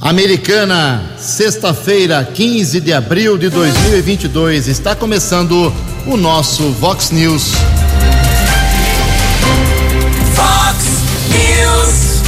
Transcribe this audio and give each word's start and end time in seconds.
Americana, 0.00 1.02
sexta-feira, 1.18 2.22
15 2.22 2.80
de 2.80 2.92
abril 2.92 3.38
de 3.38 3.48
2022, 3.48 4.68
está 4.68 4.94
começando 4.94 5.72
o 6.06 6.16
nosso 6.18 6.70
Vox 6.72 7.10
News. 7.10 7.52
Vox 10.34 10.84
News, 11.30 12.22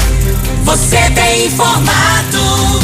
você 0.64 1.10
tem 1.10 1.46
informado. 1.46 2.80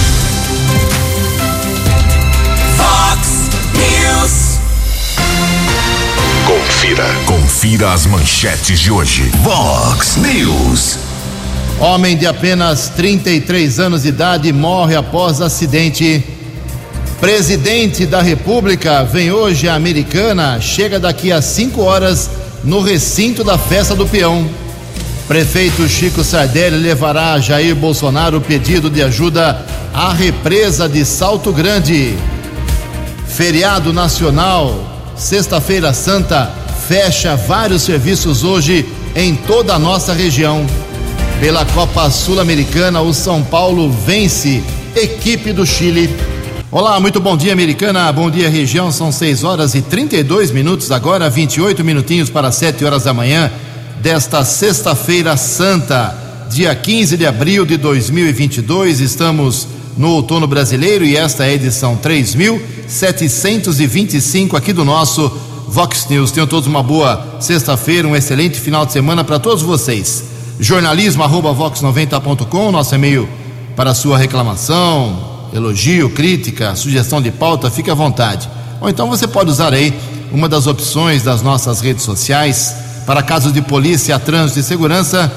Vox 2.77 3.51
News. 3.73 4.61
Confira, 6.46 7.07
confira 7.25 7.93
as 7.93 8.05
manchetes 8.05 8.79
de 8.79 8.93
hoje. 8.93 9.32
Vox 9.43 10.16
News. 10.16 10.98
Homem 11.80 12.16
de 12.16 12.27
apenas 12.27 12.88
33 12.91 13.80
anos 13.80 14.02
de 14.02 14.09
idade 14.09 14.52
morre 14.52 14.95
após 14.95 15.41
acidente. 15.41 16.23
Presidente 17.20 18.06
da 18.06 18.23
República 18.23 19.02
vem 19.02 19.33
hoje 19.33 19.69
à 19.69 19.74
Americana, 19.74 20.60
chega 20.60 21.00
daqui 21.00 21.33
a 21.33 21.42
5 21.42 21.80
horas 21.83 22.30
no 22.62 22.80
recinto 22.80 23.42
da 23.42 23.59
festa 23.59 23.95
do 23.95 24.06
peão. 24.06 24.48
Prefeito 25.27 25.88
Chico 25.88 26.23
Sardelli 26.23 26.77
levará 26.77 27.33
a 27.33 27.41
Jair 27.41 27.75
Bolsonaro 27.75 28.38
o 28.38 28.41
pedido 28.41 28.88
de 28.88 29.02
ajuda 29.02 29.64
à 29.92 30.12
represa 30.12 30.88
de 30.88 31.05
Salto 31.05 31.52
Grande. 31.52 32.14
Feriado 33.27 33.92
nacional, 33.92 35.12
Sexta-feira 35.16 35.92
Santa, 35.92 36.50
fecha 36.86 37.34
vários 37.34 37.83
serviços 37.83 38.45
hoje 38.45 38.86
em 39.16 39.34
toda 39.34 39.75
a 39.75 39.78
nossa 39.78 40.12
região. 40.12 40.66
Pela 41.41 41.65
Copa 41.66 42.09
Sul-Americana, 42.11 43.01
o 43.02 43.12
São 43.12 43.42
Paulo 43.42 43.91
vence 43.91 44.62
equipe 44.95 45.52
do 45.52 45.66
Chile. 45.66 46.09
Olá, 46.70 47.01
muito 47.01 47.19
bom 47.20 47.37
dia, 47.37 47.52
Americana. 47.52 48.12
Bom 48.12 48.30
dia, 48.30 48.48
região. 48.48 48.92
São 48.92 49.12
6 49.12 49.45
horas 49.45 49.75
e 49.75 49.83
32 49.83 50.53
minutos, 50.53 50.92
agora 50.92 51.28
28 51.28 51.84
minutinhos 51.84 52.31
para 52.31 52.50
7 52.53 52.84
horas 52.84 53.03
da 53.05 53.12
manhã 53.12 53.50
desta 54.00 54.42
Sexta-feira 54.45 55.36
Santa, 55.36 56.17
dia 56.50 56.75
15 56.75 57.17
de 57.17 57.27
abril 57.27 57.64
de 57.67 57.77
2022. 57.77 59.01
Estamos 59.01 59.69
no 59.98 60.11
outono 60.11 60.47
brasileiro 60.47 61.05
e 61.05 61.17
esta 61.17 61.45
é 61.45 61.51
a 61.51 61.55
edição 61.55 61.97
3725 61.97 64.56
aqui 64.56 64.73
do 64.73 64.84
nosso 64.84 65.28
Vox 65.69 66.06
News. 66.08 66.30
Tenham 66.30 66.47
todos 66.47 66.69
uma 66.69 66.83
boa 66.83 67.39
sexta-feira, 67.41 68.08
um 68.08 68.17
excelente 68.17 68.58
final 68.58 68.86
de 68.86 68.92
semana 68.92 69.23
para 69.25 69.41
todos 69.41 69.62
vocês 69.62 70.33
jornalismo@vox90.com, 70.58 72.72
nosso 72.72 72.94
e-mail 72.94 73.28
para 73.74 73.94
sua 73.94 74.16
reclamação, 74.16 75.48
elogio, 75.52 76.11
crítica, 76.11 76.77
sugestão 76.77 77.20
de 77.20 77.30
pauta, 77.30 77.70
fique 77.70 77.91
à 77.91 77.94
vontade. 77.94 78.48
Ou 78.80 78.88
então 78.88 79.08
você 79.08 79.27
pode 79.27 79.50
usar 79.50 79.72
aí 79.72 79.92
uma 80.33 80.48
das 80.48 80.66
opções 80.66 81.22
das 81.22 81.42
nossas 81.42 81.80
redes 81.80 82.02
sociais 82.02 82.74
para 83.06 83.22
casos 83.22 83.52
de 83.52 83.62
polícia, 83.62 84.19
trânsito 84.19 84.61
e 84.61 84.62
segurança. 84.62 85.33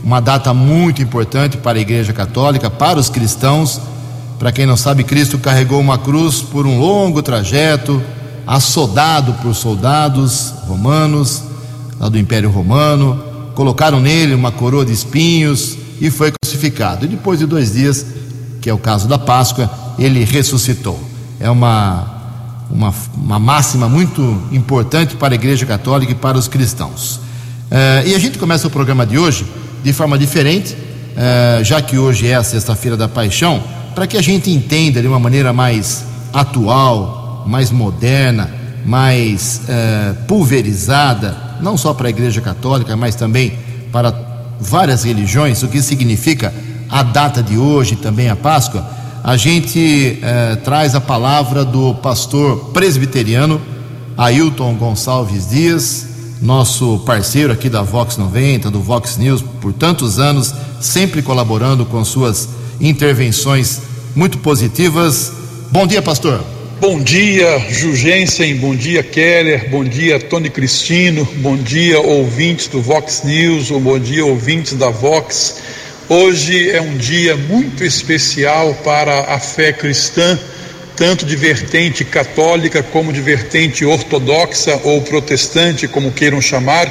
Uma 0.05 0.21
data 0.21 0.53
muito 0.53 1.01
importante 1.01 1.57
para 1.57 1.79
a 1.79 1.81
Igreja 1.81 2.13
Católica, 2.13 2.69
para 2.69 2.99
os 2.99 3.09
cristãos 3.09 3.81
para 4.41 4.51
quem 4.51 4.65
não 4.65 4.75
sabe, 4.75 5.05
Cristo 5.05 5.39
carregou 5.39 5.79
uma 5.79 5.99
cruz 5.99 6.41
por 6.41 6.67
um 6.67 6.79
longo 6.79 7.23
trajeto, 7.23 8.03
assodado 8.47 9.35
por 9.35 9.55
soldados 9.55 10.55
romanos, 10.67 11.43
lá 11.99 12.09
do 12.09 12.19
Império 12.19 12.51
Romano, 12.51 13.23
colocaram 13.55 14.01
nele 14.01 14.35
uma 14.35 14.51
coroa 14.51 14.83
de 14.83 14.95
espinhos 14.95 15.77
e 16.01 16.09
foi 16.09 16.33
crucificado. 16.33 17.05
E 17.05 17.09
depois 17.09 17.39
de 17.39 17.45
dois 17.45 17.75
dias, 17.75 18.07
que 18.63 18.71
é 18.71 18.73
o 18.73 18.79
caso 18.79 19.07
da 19.07 19.19
Páscoa, 19.19 19.71
ele 19.99 20.25
ressuscitou. 20.25 20.99
É 21.39 21.51
uma, 21.51 22.07
uma, 22.71 22.95
uma 23.15 23.39
máxima 23.39 23.91
muito 23.91 24.23
importante 24.51 25.17
para 25.17 25.35
a 25.35 25.37
Igreja 25.37 25.67
Católica 25.67 26.13
e 26.13 26.15
para 26.15 26.39
os 26.39 26.49
cristãos. 26.49 27.21
Eh, 27.71 28.05
e 28.07 28.15
a 28.15 28.19
gente 28.19 28.39
começa 28.39 28.67
o 28.67 28.71
programa 28.71 29.05
de 29.05 29.19
hoje 29.19 29.45
de 29.85 29.93
forma 29.93 30.17
diferente, 30.17 30.75
eh, 31.15 31.61
já 31.63 31.83
que 31.83 31.99
hoje 31.99 32.27
é 32.27 32.37
a 32.37 32.43
Sexta-feira 32.43 32.97
da 32.97 33.07
Paixão 33.07 33.63
para 33.95 34.07
que 34.07 34.17
a 34.17 34.23
gente 34.23 34.51
entenda 34.51 35.01
de 35.01 35.09
uma 35.09 35.19
maneira 35.19 35.53
mais 35.53 36.05
atual, 36.33 37.45
mais 37.47 37.71
moderna, 37.71 38.51
mais 38.85 39.63
é, 39.69 40.15
pulverizada, 40.27 41.37
não 41.61 41.77
só 41.77 41.93
para 41.93 42.07
a 42.07 42.11
Igreja 42.11 42.41
Católica, 42.41 42.97
mas 42.97 43.15
também 43.15 43.53
para 43.93 44.15
várias 44.61 45.05
religiões, 45.05 45.63
o 45.63 45.69
que 45.69 45.83
significa 45.83 46.53
a 46.89 47.03
data 47.03 47.43
de 47.43 47.57
hoje, 47.57 47.97
também 47.97 48.29
a 48.29 48.37
Páscoa, 48.37 48.85
a 49.23 49.37
gente 49.37 50.19
é, 50.23 50.57
traz 50.57 50.95
a 50.95 51.01
palavra 51.01 51.65
do 51.65 51.95
pastor 51.97 52.71
presbiteriano 52.73 53.61
Ailton 54.17 54.75
Gonçalves 54.75 55.51
Dias, 55.51 56.07
nosso 56.41 56.99
parceiro 57.01 57.53
aqui 57.53 57.69
da 57.69 57.83
Vox 57.83 58.17
90, 58.17 58.71
do 58.71 58.81
Vox 58.81 59.19
News, 59.19 59.43
por 59.61 59.73
tantos 59.73 60.19
anos, 60.19 60.55
sempre 60.81 61.21
colaborando 61.23 61.85
com 61.85 62.03
suas 62.05 62.49
intervenções 62.81 63.83
muito 64.15 64.39
positivas. 64.39 65.33
Bom 65.71 65.87
dia, 65.87 66.03
pastor. 66.03 66.45
Bom 66.81 66.99
dia, 66.99 67.59
Jugensen, 67.69 68.57
bom 68.57 68.75
dia, 68.75 69.03
Keller, 69.03 69.69
bom 69.69 69.85
dia, 69.85 70.19
Tony 70.19 70.49
Cristino, 70.49 71.29
bom 71.37 71.55
dia, 71.55 72.01
ouvintes 72.01 72.69
do 72.69 72.81
Vox 72.81 73.23
News, 73.23 73.71
ou 73.71 73.79
bom 73.79 73.99
dia, 73.99 74.25
ouvintes 74.25 74.73
da 74.73 74.89
Vox. 74.89 75.57
Hoje 76.09 76.71
é 76.71 76.81
um 76.81 76.97
dia 76.97 77.37
muito 77.37 77.85
especial 77.85 78.73
para 78.83 79.35
a 79.35 79.39
fé 79.39 79.75
cristã, 79.75 80.39
tanto 80.97 81.27
de 81.27 81.37
vertente 81.37 82.03
católica 82.03 82.83
como 82.83 83.13
de 83.13 83.21
vertente 83.21 83.85
ortodoxa 83.85 84.81
ou 84.83 85.03
protestante, 85.03 85.87
como 85.87 86.11
queiram 86.11 86.41
chamar, 86.41 86.91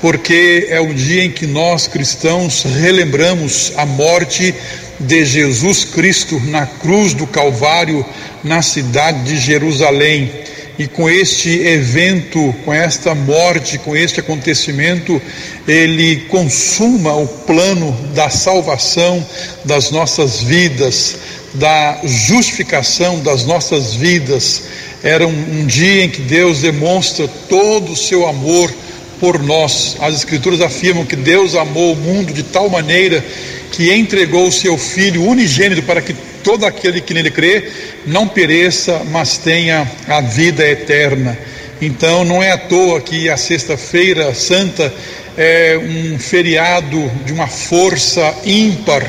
porque 0.00 0.68
é 0.70 0.80
o 0.80 0.94
dia 0.94 1.24
em 1.24 1.30
que 1.30 1.46
nós 1.46 1.86
cristãos 1.86 2.62
relembramos 2.62 3.74
a 3.76 3.84
morte 3.84 4.54
de 5.00 5.24
Jesus 5.24 5.84
Cristo 5.84 6.40
na 6.46 6.66
cruz 6.66 7.14
do 7.14 7.26
Calvário, 7.26 8.04
na 8.42 8.62
cidade 8.62 9.24
de 9.24 9.36
Jerusalém. 9.36 10.30
E 10.78 10.86
com 10.86 11.10
este 11.10 11.50
evento, 11.50 12.54
com 12.64 12.72
esta 12.72 13.12
morte, 13.12 13.78
com 13.78 13.96
este 13.96 14.20
acontecimento, 14.20 15.20
ele 15.66 16.16
consuma 16.28 17.16
o 17.16 17.26
plano 17.26 17.90
da 18.14 18.30
salvação 18.30 19.24
das 19.64 19.90
nossas 19.90 20.40
vidas, 20.40 21.16
da 21.54 22.00
justificação 22.04 23.18
das 23.20 23.44
nossas 23.44 23.94
vidas. 23.94 24.62
Era 25.02 25.26
um, 25.26 25.60
um 25.60 25.66
dia 25.66 26.04
em 26.04 26.10
que 26.10 26.22
Deus 26.22 26.60
demonstra 26.60 27.26
todo 27.48 27.92
o 27.92 27.96
seu 27.96 28.28
amor 28.28 28.72
por 29.18 29.42
nós. 29.42 29.96
As 30.00 30.14
Escrituras 30.14 30.60
afirmam 30.60 31.04
que 31.04 31.16
Deus 31.16 31.56
amou 31.56 31.92
o 31.92 31.96
mundo 31.96 32.32
de 32.32 32.44
tal 32.44 32.70
maneira 32.70 33.24
que 33.70 33.92
entregou 33.92 34.48
o 34.48 34.52
seu 34.52 34.76
Filho 34.76 35.24
unigênito 35.24 35.82
para 35.82 36.00
que 36.00 36.14
todo 36.42 36.64
aquele 36.64 37.00
que 37.00 37.14
nele 37.14 37.30
crê 37.30 37.70
não 38.06 38.26
pereça, 38.26 39.02
mas 39.10 39.38
tenha 39.38 39.90
a 40.06 40.20
vida 40.20 40.66
eterna. 40.66 41.38
Então 41.80 42.24
não 42.24 42.42
é 42.42 42.52
à 42.52 42.58
toa 42.58 43.00
que 43.00 43.28
a 43.28 43.36
Sexta-feira 43.36 44.34
Santa 44.34 44.92
é 45.36 45.78
um 45.78 46.18
feriado 46.18 47.10
de 47.24 47.32
uma 47.32 47.46
força 47.46 48.34
ímpar. 48.44 49.08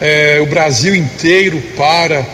É, 0.00 0.38
o 0.40 0.46
Brasil 0.46 0.94
inteiro 0.94 1.62
para 1.76 2.24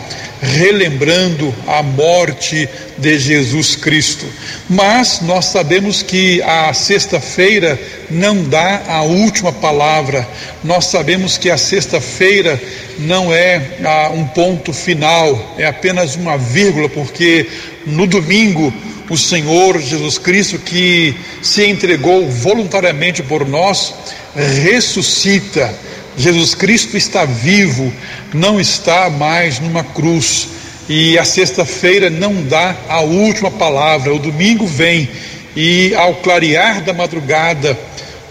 relembrando 0.41 1.53
a 1.67 1.83
morte 1.83 2.67
de 2.97 3.19
Jesus 3.19 3.75
Cristo. 3.75 4.25
Mas 4.67 5.21
nós 5.21 5.45
sabemos 5.45 6.01
que 6.01 6.41
a 6.41 6.73
sexta-feira 6.73 7.79
não 8.09 8.43
dá 8.43 8.81
a 8.87 9.03
última 9.03 9.53
palavra, 9.53 10.27
nós 10.63 10.85
sabemos 10.85 11.37
que 11.37 11.49
a 11.49 11.57
sexta-feira 11.57 12.59
não 12.97 13.31
é 13.31 13.77
ah, 13.83 14.09
um 14.13 14.25
ponto 14.25 14.73
final, 14.73 15.55
é 15.57 15.67
apenas 15.67 16.15
uma 16.15 16.37
vírgula, 16.37 16.89
porque 16.89 17.47
no 17.85 18.07
domingo 18.07 18.73
o 19.09 19.17
Senhor 19.17 19.79
Jesus 19.79 20.17
Cristo, 20.17 20.57
que 20.57 21.15
se 21.41 21.65
entregou 21.67 22.27
voluntariamente 22.29 23.21
por 23.21 23.47
nós, 23.47 23.93
ressuscita. 24.35 25.73
Jesus 26.21 26.53
Cristo 26.53 26.95
está 26.95 27.25
vivo, 27.25 27.91
não 28.33 28.61
está 28.61 29.09
mais 29.09 29.59
numa 29.59 29.83
cruz. 29.83 30.47
E 30.87 31.17
a 31.17 31.25
sexta-feira 31.25 32.09
não 32.09 32.43
dá 32.43 32.75
a 32.87 33.01
última 33.01 33.49
palavra, 33.49 34.13
o 34.13 34.19
domingo 34.19 34.67
vem 34.67 35.09
e 35.55 35.93
ao 35.95 36.15
clarear 36.15 36.81
da 36.81 36.93
madrugada, 36.93 37.77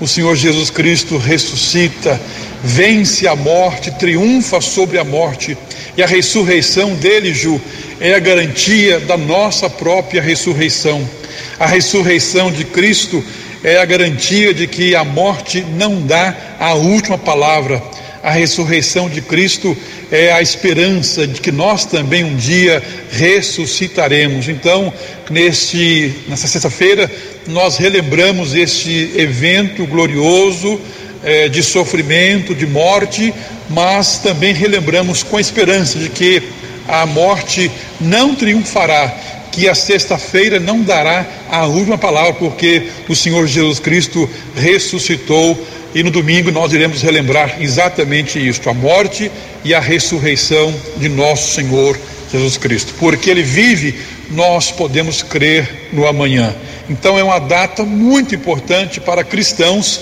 o 0.01 0.09
Senhor 0.09 0.35
Jesus 0.37 0.71
Cristo 0.71 1.19
ressuscita, 1.19 2.21
vence 2.63 3.27
a 3.29 3.37
morte, 3.37 3.91
triunfa 3.93 4.61
sobre 4.61 4.99
a 4.99 5.05
morte, 5.05 5.57
e 5.97 6.03
a 6.03 6.07
ressurreição 6.07 6.95
dele, 6.95 7.35
Ju, 7.35 7.61
é 8.01 8.15
a 8.15 8.19
garantia 8.19 9.01
da 9.01 9.17
nossa 9.17 9.69
própria 9.69 10.23
ressurreição. 10.23 11.07
A 11.59 11.67
ressurreição 11.67 12.51
de 12.51 12.65
Cristo 12.65 13.23
é 13.63 13.79
a 13.79 13.85
garantia 13.85 14.55
de 14.55 14.67
que 14.67 14.95
a 14.95 15.05
morte 15.05 15.63
não 15.63 16.01
dá 16.01 16.35
a 16.59 16.75
última 16.75 17.19
palavra. 17.19 17.83
A 18.23 18.31
ressurreição 18.31 19.09
de 19.09 19.23
Cristo 19.23 19.77
é 20.11 20.33
a 20.33 20.43
esperança 20.43 21.27
de 21.27 21.41
que 21.41 21.51
nós 21.51 21.85
também 21.85 22.25
um 22.25 22.37
dia 22.37 22.83
ressuscitaremos. 23.11 24.49
Então, 24.49 24.93
neste, 25.31 26.15
nessa 26.29 26.47
sexta-feira, 26.47 27.11
nós 27.47 27.77
relembramos 27.77 28.55
este 28.55 29.13
evento 29.17 29.87
glorioso 29.87 30.81
é, 31.23 31.49
de 31.49 31.63
sofrimento, 31.63 32.55
de 32.55 32.67
morte, 32.67 33.33
mas 33.69 34.19
também 34.19 34.53
relembramos 34.53 35.23
com 35.23 35.37
a 35.37 35.41
esperança 35.41 35.99
de 35.99 36.09
que 36.09 36.43
a 36.89 37.07
morte 37.07 37.71
não 38.01 38.35
triunfará, 38.35 39.15
que 39.53 39.69
a 39.69 39.75
sexta-feira 39.75 40.61
não 40.61 40.83
dará 40.83 41.27
a 41.51 41.67
última 41.67 41.99
palavra, 41.99 42.35
porque 42.35 42.89
o 43.09 43.17
Senhor 43.17 43.47
Jesus 43.47 43.79
Cristo 43.79 44.29
ressuscitou 44.57 45.59
e 45.95 46.03
no 46.03 46.11
domingo 46.11 46.53
nós 46.53 46.73
iremos 46.73 47.03
relembrar 47.03 47.61
exatamente 47.61 48.39
isto: 48.39 48.71
a 48.71 48.75
morte 48.75 49.31
e 49.65 49.75
a 49.75 49.81
ressurreição 49.81 50.73
de 50.97 51.09
nosso 51.09 51.55
Senhor 51.55 51.99
Jesus 52.31 52.57
Cristo. 52.57 52.95
Porque 52.99 53.31
Ele 53.31 53.43
vive, 53.43 53.99
nós 54.31 54.71
podemos 54.71 55.23
crer 55.23 55.89
no 55.93 56.07
amanhã. 56.07 56.55
Então 56.89 57.19
é 57.19 57.23
uma 57.23 57.39
data 57.39 57.85
muito 57.85 58.35
importante 58.35 59.01
para 59.01 59.25
cristãos 59.25 60.01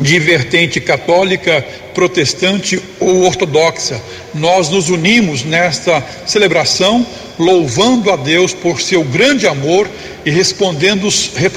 de 0.00 0.18
vertente 0.18 0.80
católica, 0.80 1.64
protestante 1.94 2.80
ou 3.00 3.22
ortodoxa. 3.24 4.00
Nós 4.34 4.68
nos 4.68 4.90
unimos 4.90 5.42
nesta 5.44 6.04
celebração, 6.26 7.06
louvando 7.38 8.10
a 8.10 8.16
Deus 8.16 8.54
por 8.54 8.80
seu 8.80 9.04
grande 9.04 9.46
amor 9.46 9.88
e 10.24 10.30
respondendo, 10.30 11.08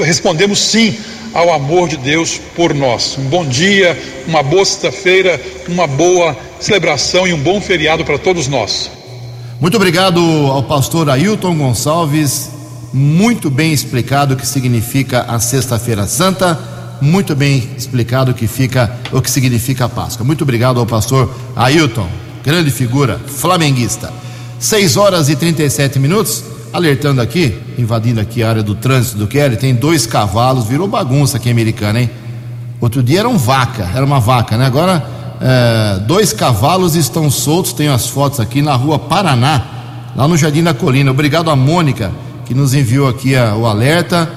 respondemos 0.03 0.59
sim 0.59 0.97
ao 1.33 1.53
amor 1.53 1.87
de 1.87 1.97
Deus 1.97 2.39
por 2.55 2.73
nós. 2.73 3.17
Um 3.17 3.23
bom 3.23 3.45
dia, 3.45 3.97
uma 4.27 4.41
boa 4.43 4.65
sexta-feira, 4.65 5.39
uma 5.67 5.87
boa 5.87 6.35
celebração 6.59 7.27
e 7.27 7.33
um 7.33 7.39
bom 7.39 7.61
feriado 7.61 8.03
para 8.03 8.17
todos 8.17 8.47
nós. 8.47 8.91
Muito 9.59 9.75
obrigado 9.75 10.19
ao 10.47 10.63
pastor 10.63 11.09
Ailton 11.09 11.55
Gonçalves, 11.57 12.49
muito 12.93 13.49
bem 13.49 13.73
explicado 13.73 14.33
o 14.33 14.37
que 14.37 14.47
significa 14.47 15.23
a 15.23 15.39
Sexta-feira 15.39 16.07
Santa, 16.07 16.57
muito 17.01 17.35
bem 17.35 17.69
explicado 17.77 18.31
o 18.31 18.33
que 18.33 18.47
fica, 18.47 18.97
o 19.11 19.21
que 19.21 19.29
significa 19.29 19.85
a 19.85 19.89
Páscoa. 19.89 20.25
Muito 20.25 20.43
obrigado 20.43 20.79
ao 20.79 20.85
pastor 20.85 21.33
Ailton, 21.55 22.07
grande 22.43 22.71
figura 22.71 23.19
flamenguista. 23.27 24.11
6 24.59 24.97
horas 24.97 25.29
e 25.29 25.35
37 25.35 25.99
minutos 25.99 26.43
alertando 26.71 27.21
aqui, 27.21 27.57
invadindo 27.77 28.19
aqui 28.19 28.43
a 28.43 28.49
área 28.49 28.63
do 28.63 28.75
trânsito 28.75 29.17
do 29.17 29.25
Kelly, 29.25 29.57
tem 29.57 29.73
dois 29.73 30.05
cavalos, 30.05 30.65
virou 30.65 30.87
bagunça 30.87 31.37
aqui 31.37 31.49
americana, 31.49 32.01
hein? 32.01 32.09
Outro 32.79 33.01
dia 33.01 33.21
eram 33.21 33.37
vaca, 33.37 33.89
era 33.95 34.05
uma 34.05 34.19
vaca, 34.19 34.57
né? 34.57 34.65
Agora 34.65 35.03
é, 35.41 35.99
dois 36.05 36.33
cavalos 36.33 36.95
estão 36.95 37.31
soltos, 37.31 37.73
tenho 37.73 37.93
as 37.93 38.07
fotos 38.07 38.39
aqui 38.39 38.61
na 38.61 38.75
rua 38.75 38.99
Paraná, 38.99 39.63
lá 40.15 40.27
no 40.27 40.37
Jardim 40.37 40.61
da 40.61 40.73
Colina. 40.73 41.11
Obrigado 41.11 41.49
a 41.49 41.55
Mônica 41.55 42.11
que 42.45 42.53
nos 42.53 42.73
enviou 42.73 43.07
aqui 43.07 43.35
a, 43.35 43.55
o 43.55 43.65
alerta. 43.65 44.29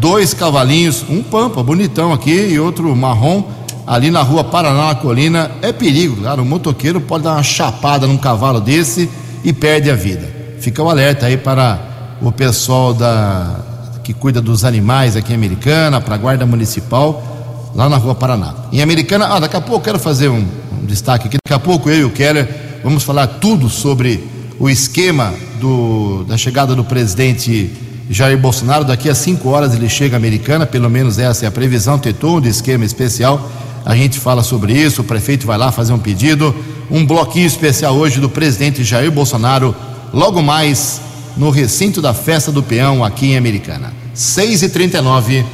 Dois 0.00 0.34
cavalinhos, 0.34 1.04
um 1.08 1.22
pampa 1.22 1.62
bonitão 1.62 2.12
aqui 2.12 2.34
e 2.34 2.58
outro 2.58 2.94
marrom 2.94 3.44
ali 3.86 4.10
na 4.10 4.22
rua 4.22 4.44
Paraná 4.44 4.88
na 4.88 4.94
Colina. 4.94 5.50
É 5.62 5.72
perigo, 5.72 6.22
cara. 6.22 6.40
O 6.40 6.44
motoqueiro 6.44 7.00
pode 7.00 7.24
dar 7.24 7.32
uma 7.32 7.42
chapada 7.42 8.06
num 8.06 8.18
cavalo 8.18 8.60
desse 8.60 9.08
e 9.46 9.52
perde 9.54 9.90
a 9.90 9.94
vida 9.94 10.36
fica 10.66 10.82
o 10.82 10.90
alerta 10.90 11.26
aí 11.26 11.36
para 11.36 11.78
o 12.20 12.32
pessoal 12.32 12.92
da 12.92 13.60
que 14.02 14.12
cuida 14.12 14.40
dos 14.40 14.64
animais 14.64 15.14
aqui 15.14 15.32
em 15.32 15.36
Americana, 15.36 16.00
para 16.00 16.16
a 16.16 16.18
Guarda 16.18 16.44
Municipal, 16.44 17.70
lá 17.72 17.88
na 17.88 17.96
Rua 17.96 18.16
Paraná. 18.16 18.52
Em 18.72 18.82
Americana, 18.82 19.26
ah, 19.26 19.38
daqui 19.38 19.56
a 19.56 19.60
pouco 19.60 19.84
quero 19.84 19.98
fazer 19.98 20.28
um, 20.28 20.44
um 20.72 20.86
destaque 20.86 21.28
aqui. 21.28 21.38
Daqui 21.44 21.54
a 21.54 21.58
pouco 21.58 21.88
eu 21.88 22.00
e 22.00 22.04
o 22.04 22.10
Keller 22.10 22.48
vamos 22.82 23.04
falar 23.04 23.26
tudo 23.26 23.68
sobre 23.68 24.22
o 24.58 24.68
esquema 24.68 25.32
do, 25.60 26.24
da 26.24 26.36
chegada 26.36 26.74
do 26.74 26.84
presidente 26.84 27.70
Jair 28.10 28.38
Bolsonaro. 28.38 28.84
Daqui 28.84 29.08
a 29.08 29.14
cinco 29.14 29.50
horas 29.50 29.72
ele 29.72 29.88
chega 29.88 30.16
a 30.16 30.18
Americana, 30.18 30.66
pelo 30.66 30.90
menos 30.90 31.18
essa 31.18 31.44
é 31.44 31.48
a 31.48 31.52
previsão. 31.52 31.96
Tem 31.96 32.12
todo 32.12 32.44
um 32.44 32.48
esquema 32.48 32.84
especial. 32.84 33.50
A 33.86 33.94
gente 33.94 34.18
fala 34.18 34.42
sobre 34.42 34.72
isso. 34.72 35.02
O 35.02 35.04
prefeito 35.04 35.46
vai 35.46 35.56
lá 35.56 35.70
fazer 35.70 35.92
um 35.92 35.98
pedido. 35.98 36.52
Um 36.90 37.06
bloquinho 37.06 37.46
especial 37.46 37.94
hoje 37.94 38.18
do 38.18 38.28
presidente 38.28 38.82
Jair 38.82 39.12
Bolsonaro 39.12 39.74
logo 40.12 40.42
mais 40.42 41.00
no 41.36 41.50
recinto 41.50 42.02
da 42.02 42.12
Festa 42.12 42.50
do 42.50 42.64
Peão 42.64 43.04
aqui 43.04 43.26
em 43.26 43.36
Americana. 43.36 43.92
6 44.12 44.62
e 44.62 44.68
39 44.70 45.44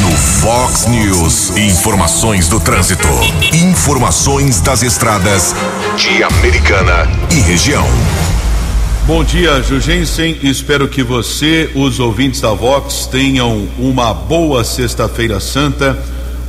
No 0.00 0.10
Fox 0.12 0.86
News, 0.86 1.56
informações 1.56 2.48
do 2.48 2.60
trânsito. 2.60 3.08
Informações 3.52 4.60
das 4.60 4.82
estradas 4.82 5.56
de 5.96 6.22
Americana 6.22 7.08
e 7.32 7.40
região. 7.40 7.86
Bom 9.06 9.24
dia, 9.24 9.62
Jugensen. 9.62 10.36
Espero 10.42 10.88
que 10.88 11.02
você, 11.02 11.70
os 11.74 11.98
ouvintes 11.98 12.40
da 12.40 12.52
Vox, 12.52 13.06
tenham 13.06 13.68
uma 13.78 14.12
boa 14.12 14.64
Sexta-feira 14.64 15.38
Santa, 15.40 15.96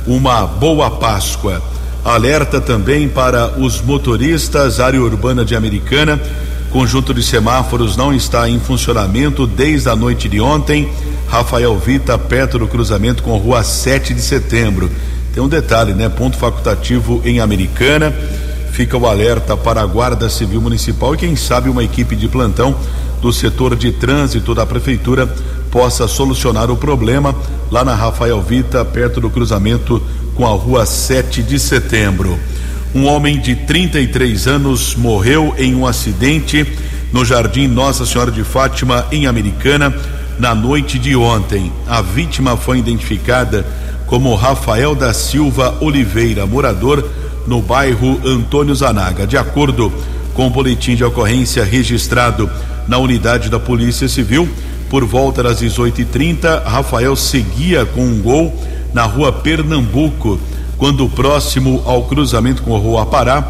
uma 0.06 0.46
boa 0.46 0.90
Páscoa. 0.90 1.62
Alerta 2.04 2.60
também 2.60 3.08
para 3.08 3.58
os 3.58 3.80
motoristas, 3.80 4.80
área 4.80 5.00
urbana 5.00 5.44
de 5.44 5.54
Americana 5.54 6.20
Conjunto 6.70 7.14
de 7.14 7.22
semáforos 7.22 7.96
não 7.96 8.12
está 8.12 8.46
em 8.46 8.60
funcionamento 8.60 9.46
desde 9.46 9.88
a 9.88 9.96
noite 9.96 10.28
de 10.28 10.38
ontem. 10.38 10.86
Rafael 11.26 11.78
Vita, 11.78 12.18
perto 12.18 12.58
do 12.58 12.68
cruzamento 12.68 13.22
com 13.22 13.36
rua 13.38 13.62
7 13.62 14.12
de 14.12 14.20
setembro. 14.20 14.90
Tem 15.32 15.42
um 15.42 15.48
detalhe, 15.48 15.94
né? 15.94 16.10
Ponto 16.10 16.36
facultativo 16.36 17.22
em 17.24 17.40
Americana. 17.40 18.14
Fica 18.70 18.98
o 18.98 19.06
alerta 19.06 19.56
para 19.56 19.80
a 19.80 19.86
Guarda 19.86 20.28
Civil 20.28 20.60
Municipal 20.60 21.14
e 21.14 21.18
quem 21.18 21.36
sabe 21.36 21.70
uma 21.70 21.82
equipe 21.82 22.14
de 22.14 22.28
plantão 22.28 22.76
do 23.22 23.32
setor 23.32 23.74
de 23.74 23.90
trânsito 23.90 24.54
da 24.54 24.66
prefeitura 24.66 25.26
possa 25.70 26.08
solucionar 26.08 26.70
o 26.70 26.76
problema 26.76 27.34
lá 27.70 27.84
na 27.84 27.94
Rafael 27.94 28.40
Vita, 28.42 28.84
perto 28.84 29.20
do 29.20 29.30
cruzamento 29.30 30.02
com 30.34 30.46
a 30.46 30.50
rua 30.50 30.86
7 30.86 31.42
de 31.42 31.58
setembro. 31.58 32.38
Um 32.94 33.06
homem 33.06 33.38
de 33.38 33.54
33 33.54 34.46
anos 34.46 34.94
morreu 34.94 35.54
em 35.58 35.74
um 35.74 35.86
acidente 35.86 36.66
no 37.12 37.24
Jardim 37.24 37.66
Nossa 37.66 38.06
Senhora 38.06 38.30
de 38.30 38.44
Fátima, 38.44 39.06
em 39.12 39.26
Americana, 39.26 39.94
na 40.38 40.54
noite 40.54 40.98
de 40.98 41.14
ontem. 41.16 41.72
A 41.86 42.00
vítima 42.00 42.56
foi 42.56 42.78
identificada 42.78 43.66
como 44.06 44.34
Rafael 44.34 44.94
da 44.94 45.12
Silva 45.12 45.76
Oliveira, 45.80 46.46
morador 46.46 47.06
no 47.46 47.60
bairro 47.60 48.20
Antônio 48.24 48.74
Zanaga. 48.74 49.26
De 49.26 49.36
acordo 49.36 49.92
com 50.32 50.46
o 50.46 50.50
boletim 50.50 50.94
de 50.94 51.04
ocorrência 51.04 51.64
registrado 51.64 52.48
na 52.86 52.96
unidade 52.98 53.50
da 53.50 53.58
Polícia 53.58 54.08
Civil, 54.08 54.48
por 54.88 55.04
volta 55.04 55.42
das 55.42 55.60
18h30, 55.60 56.64
Rafael 56.64 57.14
seguia 57.14 57.84
com 57.84 58.04
um 58.04 58.20
gol 58.20 58.54
na 58.92 59.04
rua 59.04 59.32
Pernambuco 59.32 60.38
quando 60.78 61.08
próximo 61.08 61.82
ao 61.84 62.04
cruzamento 62.04 62.62
com 62.62 62.74
a 62.74 62.78
Rua 62.78 63.04
Pará, 63.04 63.42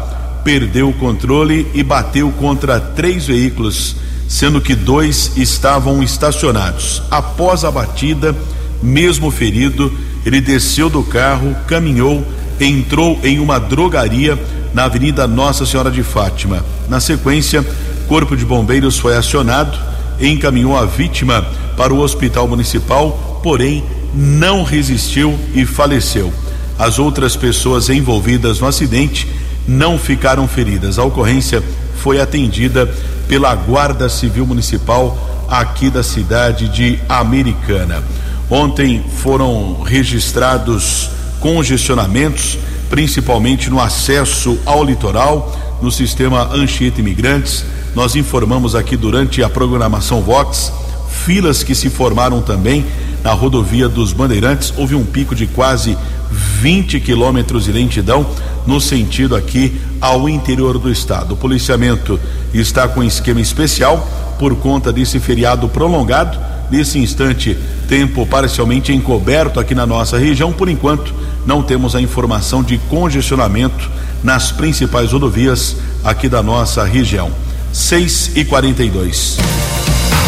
perdeu 0.43 0.89
o 0.89 0.93
controle 0.93 1.67
e 1.75 1.83
bateu 1.83 2.31
contra 2.31 2.79
três 2.79 3.27
veículos, 3.27 3.95
sendo 4.27 4.59
que 4.59 4.75
dois 4.75 5.37
estavam 5.37 6.01
estacionados. 6.01 7.03
Após 7.11 7.63
a 7.63 7.69
batida, 7.69 8.35
mesmo 8.81 9.29
ferido, 9.29 9.93
ele 10.25 10.41
desceu 10.41 10.89
do 10.89 11.03
carro, 11.03 11.55
caminhou, 11.67 12.25
entrou 12.59 13.19
em 13.23 13.39
uma 13.39 13.59
drogaria 13.59 14.37
na 14.73 14.85
Avenida 14.85 15.27
Nossa 15.27 15.65
Senhora 15.65 15.91
de 15.91 16.01
Fátima. 16.01 16.65
Na 16.89 16.99
sequência, 16.99 17.65
Corpo 18.07 18.35
de 18.35 18.43
Bombeiros 18.43 18.97
foi 18.97 19.15
acionado, 19.15 19.77
encaminhou 20.21 20.77
a 20.77 20.85
vítima 20.85 21.45
para 21.77 21.93
o 21.93 21.99
Hospital 21.99 22.47
Municipal, 22.47 23.39
porém 23.43 23.83
não 24.13 24.63
resistiu 24.63 25.37
e 25.53 25.65
faleceu. 25.65 26.33
As 26.77 26.97
outras 26.97 27.35
pessoas 27.35 27.89
envolvidas 27.89 28.59
no 28.59 28.67
acidente 28.67 29.27
não 29.67 29.97
ficaram 29.97 30.47
feridas. 30.47 30.97
A 30.97 31.03
ocorrência 31.03 31.63
foi 31.97 32.19
atendida 32.19 32.87
pela 33.27 33.53
Guarda 33.53 34.09
Civil 34.09 34.45
Municipal 34.45 35.45
aqui 35.49 35.89
da 35.89 36.03
cidade 36.03 36.69
de 36.69 36.99
Americana. 37.07 38.03
Ontem 38.49 39.03
foram 39.17 39.81
registrados 39.81 41.09
congestionamentos, 41.39 42.57
principalmente 42.89 43.69
no 43.69 43.79
acesso 43.79 44.57
ao 44.65 44.83
litoral, 44.83 45.55
no 45.81 45.91
sistema 45.91 46.49
Anchieta 46.53 46.99
Imigrantes. 46.99 47.63
Nós 47.95 48.15
informamos 48.15 48.75
aqui 48.75 48.95
durante 48.95 49.43
a 49.43 49.49
programação 49.49 50.21
Vox 50.21 50.71
filas 51.09 51.63
que 51.63 51.75
se 51.75 51.89
formaram 51.89 52.41
também 52.41 52.85
na 53.23 53.33
rodovia 53.33 53.89
dos 53.89 54.13
Bandeirantes. 54.13 54.73
Houve 54.77 54.95
um 54.95 55.03
pico 55.03 55.35
de 55.35 55.47
quase 55.47 55.97
20 56.31 56.99
quilômetros 56.99 57.65
de 57.65 57.71
lentidão 57.71 58.25
no 58.65 58.79
sentido 58.79 59.35
aqui 59.35 59.79
ao 59.99 60.29
interior 60.29 60.77
do 60.77 60.91
estado. 60.91 61.33
O 61.33 61.37
policiamento 61.37 62.19
está 62.53 62.87
com 62.87 63.03
esquema 63.03 63.41
especial 63.41 64.07
por 64.37 64.55
conta 64.55 64.93
desse 64.93 65.19
feriado 65.19 65.67
prolongado. 65.67 66.37
Nesse 66.69 66.99
instante, 66.99 67.57
tempo 67.87 68.27
parcialmente 68.27 68.93
encoberto 68.93 69.59
aqui 69.59 69.73
na 69.73 69.87
nossa 69.87 70.19
região. 70.19 70.53
Por 70.53 70.69
enquanto, 70.69 71.11
não 71.45 71.63
temos 71.63 71.95
a 71.95 72.01
informação 72.01 72.61
de 72.61 72.77
congestionamento 72.77 73.89
nas 74.23 74.51
principais 74.51 75.11
rodovias 75.11 75.77
aqui 76.03 76.29
da 76.29 76.43
nossa 76.43 76.83
região. 76.83 77.48
6 77.71 78.31
e 78.35 78.45
42 78.45 79.37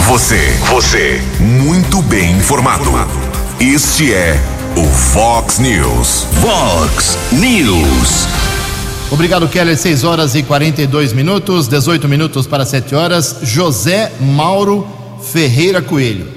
Você, 0.08 0.38
você, 0.70 1.22
muito 1.40 2.02
bem 2.04 2.32
informado. 2.38 2.92
Este 3.60 4.14
é 4.14 4.40
o 4.78 4.84
Fox 4.86 5.58
News. 5.60 6.28
Fox 6.40 7.18
News. 7.32 8.28
Obrigado, 9.12 9.48
Keller. 9.48 9.78
6 9.78 10.04
horas 10.04 10.36
e 10.36 10.44
42 10.44 11.14
minutos, 11.14 11.68
18 11.68 12.08
minutos 12.08 12.46
para 12.46 12.66
7 12.66 12.94
horas. 12.94 13.38
José 13.44 14.12
Mauro 14.20 14.88
Ferreira 15.22 15.82
Coelho. 15.82 16.28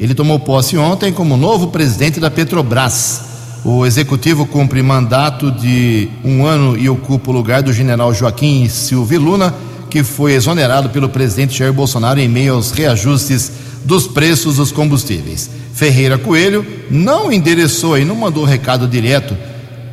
Ele 0.00 0.14
tomou 0.14 0.38
posse 0.40 0.76
ontem 0.76 1.12
como 1.12 1.36
novo 1.36 1.68
presidente 1.68 2.18
da 2.18 2.30
Petrobras. 2.30 3.22
O 3.64 3.86
executivo 3.86 4.46
cumpre 4.46 4.82
mandato 4.82 5.50
de 5.50 6.08
um 6.24 6.44
ano 6.44 6.76
e 6.76 6.88
ocupa 6.88 7.30
o 7.30 7.34
lugar 7.34 7.62
do 7.62 7.72
general 7.72 8.12
Joaquim 8.12 8.68
Silvio 8.68 9.20
Luna, 9.20 9.54
que 9.94 10.02
foi 10.02 10.32
exonerado 10.32 10.90
pelo 10.90 11.08
presidente 11.08 11.56
Jair 11.56 11.72
Bolsonaro 11.72 12.18
em 12.18 12.26
meio 12.26 12.54
aos 12.54 12.72
reajustes 12.72 13.52
dos 13.84 14.08
preços 14.08 14.56
dos 14.56 14.72
combustíveis. 14.72 15.48
Ferreira 15.72 16.18
Coelho 16.18 16.66
não 16.90 17.32
endereçou 17.32 17.96
e 17.96 18.04
não 18.04 18.16
mandou 18.16 18.42
recado 18.42 18.88
direto 18.88 19.36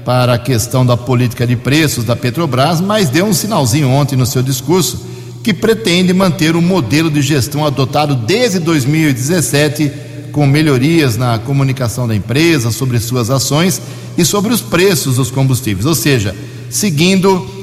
para 0.03 0.33
a 0.33 0.39
questão 0.39 0.83
da 0.83 0.97
política 0.97 1.45
de 1.45 1.55
preços 1.55 2.03
da 2.03 2.15
Petrobras, 2.15 2.81
mas 2.81 3.09
deu 3.09 3.25
um 3.25 3.33
sinalzinho 3.33 3.89
ontem 3.89 4.15
no 4.15 4.25
seu 4.25 4.41
discurso 4.41 5.05
que 5.43 5.53
pretende 5.53 6.11
manter 6.13 6.55
o 6.55 6.63
modelo 6.63 7.11
de 7.11 7.21
gestão 7.21 7.63
adotado 7.63 8.15
desde 8.15 8.57
2017, 8.57 9.91
com 10.31 10.47
melhorias 10.47 11.15
na 11.15 11.37
comunicação 11.37 12.07
da 12.07 12.15
empresa 12.15 12.71
sobre 12.71 12.99
suas 12.99 13.29
ações 13.29 13.79
e 14.17 14.25
sobre 14.25 14.51
os 14.51 14.61
preços 14.61 15.17
dos 15.17 15.29
combustíveis, 15.29 15.85
ou 15.85 15.93
seja, 15.93 16.35
seguindo 16.71 17.60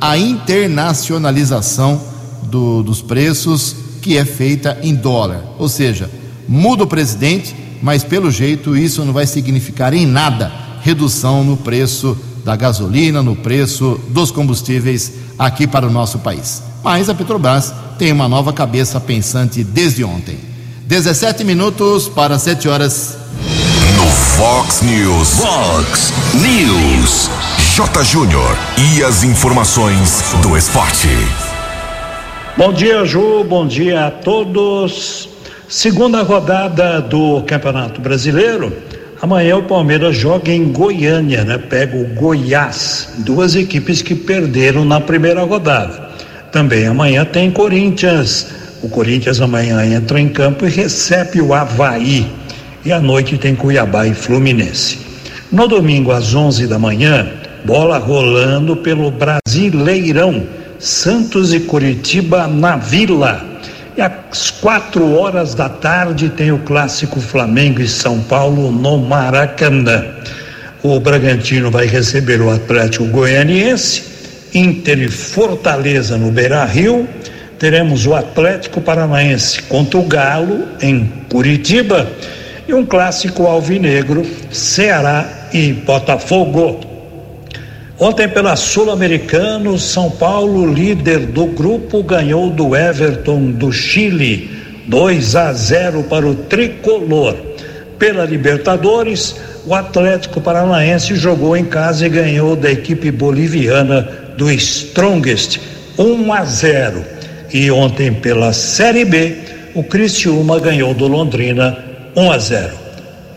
a, 0.00 0.18
internacionalização 0.18 2.02
do, 2.42 2.82
dos 2.82 3.00
preços 3.00 3.76
que 4.02 4.16
é 4.18 4.24
feita 4.24 4.78
em 4.82 4.94
dólar. 4.94 5.44
Ou 5.58 5.68
seja, 5.68 6.10
muda 6.48 6.82
o 6.82 6.88
presidente, 6.88 7.54
mas 7.80 8.02
pelo 8.02 8.30
jeito 8.30 8.76
isso 8.76 9.04
não 9.04 9.12
vai 9.12 9.26
significar 9.26 9.94
em 9.94 10.06
nada 10.06 10.52
redução 10.82 11.44
no 11.44 11.56
preço 11.56 12.18
da 12.44 12.56
gasolina, 12.56 13.22
no 13.22 13.36
preço 13.36 14.00
dos 14.08 14.30
combustíveis 14.30 15.12
aqui 15.38 15.66
para 15.66 15.86
o 15.86 15.90
nosso 15.90 16.18
país. 16.18 16.62
Mas 16.82 17.08
a 17.08 17.14
Petrobras 17.14 17.72
tem 17.98 18.10
uma 18.10 18.28
nova 18.28 18.52
cabeça 18.52 18.98
pensante 18.98 19.62
desde 19.62 20.02
ontem. 20.02 20.38
17 20.86 21.44
minutos 21.44 22.08
para 22.08 22.38
7 22.38 22.66
horas. 22.68 23.16
Fox 24.40 24.80
News. 24.80 25.38
Fox 25.38 26.12
News. 26.32 27.30
J. 27.76 28.02
Júnior. 28.04 28.56
E 28.78 29.04
as 29.04 29.22
informações 29.22 30.34
do 30.40 30.56
esporte. 30.56 31.08
Bom 32.56 32.72
dia, 32.72 33.04
Ju. 33.04 33.44
Bom 33.44 33.66
dia 33.66 34.06
a 34.06 34.10
todos. 34.10 35.28
Segunda 35.68 36.22
rodada 36.22 37.02
do 37.02 37.42
Campeonato 37.42 38.00
Brasileiro. 38.00 38.72
Amanhã 39.20 39.58
o 39.58 39.64
Palmeiras 39.64 40.16
joga 40.16 40.50
em 40.50 40.72
Goiânia, 40.72 41.44
né? 41.44 41.58
Pega 41.58 41.98
o 41.98 42.06
Goiás, 42.14 43.12
duas 43.18 43.54
equipes 43.54 44.00
que 44.00 44.14
perderam 44.14 44.86
na 44.86 45.02
primeira 45.02 45.42
rodada. 45.42 46.12
Também 46.50 46.86
amanhã 46.86 47.26
tem 47.26 47.50
Corinthians. 47.50 48.46
O 48.82 48.88
Corinthians 48.88 49.38
amanhã 49.38 49.84
entra 49.84 50.18
em 50.18 50.30
campo 50.30 50.64
e 50.64 50.70
recebe 50.70 51.42
o 51.42 51.52
Havaí. 51.52 52.39
E 52.82 52.92
à 52.92 52.98
noite 52.98 53.36
tem 53.36 53.54
Cuiabá 53.54 54.06
e 54.06 54.14
Fluminense. 54.14 54.98
No 55.52 55.68
domingo 55.68 56.12
às 56.12 56.34
11 56.34 56.66
da 56.66 56.78
manhã, 56.78 57.28
bola 57.62 57.98
rolando 57.98 58.74
pelo 58.74 59.10
Brasileirão. 59.10 60.46
Santos 60.78 61.52
e 61.52 61.60
Curitiba 61.60 62.46
na 62.46 62.76
Vila. 62.76 63.44
E 63.98 64.00
às 64.00 64.50
quatro 64.50 65.14
horas 65.14 65.54
da 65.54 65.68
tarde 65.68 66.30
tem 66.30 66.52
o 66.52 66.60
clássico 66.60 67.20
Flamengo 67.20 67.82
e 67.82 67.88
São 67.88 68.18
Paulo 68.20 68.72
no 68.72 68.96
Maracanã. 68.96 70.02
O 70.82 70.98
Bragantino 70.98 71.70
vai 71.70 71.84
receber 71.84 72.40
o 72.40 72.48
Atlético 72.48 73.04
Goianiense, 73.04 74.04
Inter 74.54 75.00
e 75.00 75.08
Fortaleza 75.08 76.16
no 76.16 76.30
Beira 76.30 76.64
Rio. 76.64 77.06
Teremos 77.58 78.06
o 78.06 78.14
Atlético 78.14 78.80
Paranaense 78.80 79.60
contra 79.64 79.98
o 79.98 80.04
Galo 80.04 80.66
em 80.80 81.12
Curitiba 81.28 82.08
e 82.70 82.74
um 82.74 82.86
clássico 82.86 83.46
alvinegro, 83.46 84.24
Ceará 84.52 85.48
e 85.52 85.72
Botafogo. 85.72 86.78
Ontem, 87.98 88.28
pela 88.28 88.54
Sul-Americano, 88.54 89.76
São 89.76 90.08
Paulo, 90.08 90.72
líder 90.72 91.18
do 91.26 91.46
grupo, 91.46 92.00
ganhou 92.02 92.48
do 92.48 92.76
Everton 92.76 93.50
do 93.50 93.72
Chile, 93.72 94.48
2 94.86 95.34
a 95.34 95.52
0 95.52 96.04
para 96.04 96.24
o 96.24 96.34
tricolor. 96.34 97.36
Pela 97.98 98.24
Libertadores, 98.24 99.34
o 99.66 99.74
Atlético 99.74 100.40
Paranaense 100.40 101.16
jogou 101.16 101.56
em 101.56 101.64
casa 101.64 102.06
e 102.06 102.08
ganhou 102.08 102.54
da 102.54 102.70
equipe 102.70 103.10
boliviana 103.10 104.08
do 104.38 104.48
Strongest, 104.48 105.58
1 105.98 106.32
a 106.32 106.44
0. 106.44 107.04
E 107.52 107.68
ontem, 107.70 108.12
pela 108.12 108.52
Série 108.52 109.04
B, 109.04 109.36
o 109.74 109.82
Criciúma 109.82 110.60
ganhou 110.60 110.94
do 110.94 111.08
Londrina 111.08 111.89
1 112.16 112.32
a 112.32 112.38
0. 112.38 112.72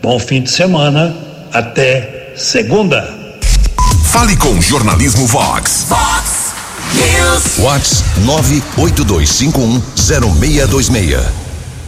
Bom 0.02 0.18
fim 0.18 0.42
de 0.42 0.50
semana, 0.50 1.14
até 1.52 2.32
segunda. 2.36 3.08
Fale 4.06 4.36
com 4.36 4.60
Jornalismo 4.60 5.26
Vox. 5.26 5.86
Fox 5.88 6.52
News. 6.94 7.58
Vox 7.58 8.04
982510626. 8.76 11.22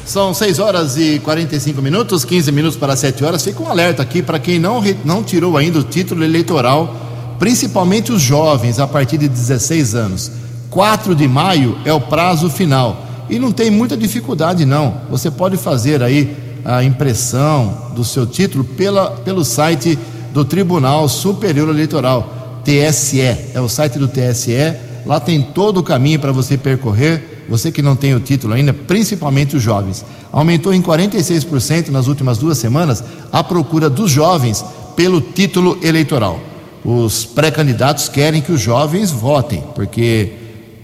São 0.04 0.32
6 0.32 0.60
horas 0.60 0.96
e 0.96 1.18
45 1.18 1.82
minutos, 1.82 2.24
15 2.24 2.52
minutos 2.52 2.78
para 2.78 2.94
7 2.94 3.24
horas. 3.24 3.42
Fica 3.42 3.60
um 3.62 3.68
alerta 3.68 4.02
aqui 4.02 4.22
para 4.22 4.38
quem 4.38 4.58
não, 4.58 4.82
não 5.04 5.24
tirou 5.24 5.56
ainda 5.56 5.80
o 5.80 5.82
título 5.82 6.22
eleitoral, 6.22 6.94
principalmente 7.40 8.12
os 8.12 8.22
jovens 8.22 8.78
a 8.78 8.86
partir 8.86 9.18
de 9.18 9.28
16 9.28 9.96
anos. 9.96 10.30
4 10.70 11.14
de 11.14 11.26
maio 11.26 11.76
é 11.84 11.92
o 11.92 12.00
prazo 12.00 12.48
final. 12.48 13.04
E 13.28 13.40
não 13.40 13.50
tem 13.50 13.70
muita 13.70 13.96
dificuldade, 13.96 14.64
não. 14.64 15.00
Você 15.10 15.30
pode 15.30 15.56
fazer 15.56 16.02
aí 16.02 16.45
a 16.66 16.82
impressão 16.82 17.92
do 17.94 18.02
seu 18.02 18.26
título 18.26 18.64
pela, 18.64 19.12
pelo 19.12 19.44
site 19.44 19.96
do 20.32 20.44
Tribunal 20.44 21.08
Superior 21.08 21.68
Eleitoral, 21.68 22.60
TSE. 22.64 23.20
É 23.54 23.60
o 23.60 23.68
site 23.68 24.00
do 24.00 24.08
TSE. 24.08 24.74
Lá 25.06 25.20
tem 25.20 25.40
todo 25.40 25.78
o 25.78 25.82
caminho 25.84 26.18
para 26.18 26.32
você 26.32 26.58
percorrer. 26.58 27.44
Você 27.48 27.70
que 27.70 27.80
não 27.80 27.94
tem 27.94 28.16
o 28.16 28.18
título 28.18 28.54
ainda, 28.54 28.72
principalmente 28.72 29.54
os 29.54 29.62
jovens. 29.62 30.04
Aumentou 30.32 30.74
em 30.74 30.82
46% 30.82 31.90
nas 31.90 32.08
últimas 32.08 32.36
duas 32.38 32.58
semanas 32.58 33.04
a 33.30 33.44
procura 33.44 33.88
dos 33.88 34.10
jovens 34.10 34.64
pelo 34.96 35.20
título 35.20 35.78
eleitoral. 35.80 36.40
Os 36.84 37.24
pré-candidatos 37.24 38.08
querem 38.08 38.42
que 38.42 38.50
os 38.50 38.60
jovens 38.60 39.12
votem, 39.12 39.62
porque 39.76 40.32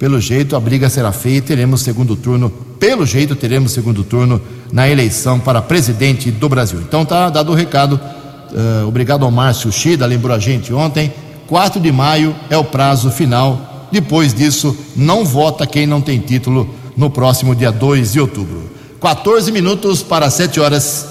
pelo 0.02 0.21
jeito 0.21 0.56
a 0.56 0.61
briga 0.61 0.90
será 0.90 1.12
feia 1.12 1.37
e 1.37 1.40
teremos 1.40 1.80
segundo 1.80 2.16
turno. 2.16 2.50
Pelo 2.50 3.06
jeito 3.06 3.37
teremos 3.37 3.71
segundo 3.71 4.02
turno 4.02 4.42
na 4.73 4.88
eleição 4.88 5.38
para 5.38 5.62
presidente 5.62 6.28
do 6.28 6.49
Brasil. 6.49 6.80
Então 6.80 7.04
tá 7.04 7.30
dado 7.30 7.52
o 7.52 7.54
recado. 7.54 8.00
Uh, 8.50 8.88
obrigado 8.88 9.25
ao 9.25 9.30
Márcio 9.30 9.71
Chida, 9.71 10.04
lembrou 10.04 10.35
a 10.35 10.40
gente 10.40 10.75
ontem. 10.75 11.14
4 11.47 11.80
de 11.80 11.92
maio 11.92 12.35
é 12.50 12.59
o 12.59 12.64
prazo 12.64 13.12
final. 13.12 13.87
Depois 13.92 14.35
disso, 14.35 14.76
não 14.97 15.25
vota 15.25 15.68
quem 15.68 15.87
não 15.87 16.00
tem 16.00 16.18
título 16.18 16.68
no 16.97 17.09
próximo 17.09 17.54
dia 17.54 17.71
2 17.71 18.14
de 18.14 18.21
outubro. 18.21 18.73
14 19.00 19.52
minutos 19.52 20.02
para 20.02 20.28
7 20.28 20.59
horas. 20.59 21.06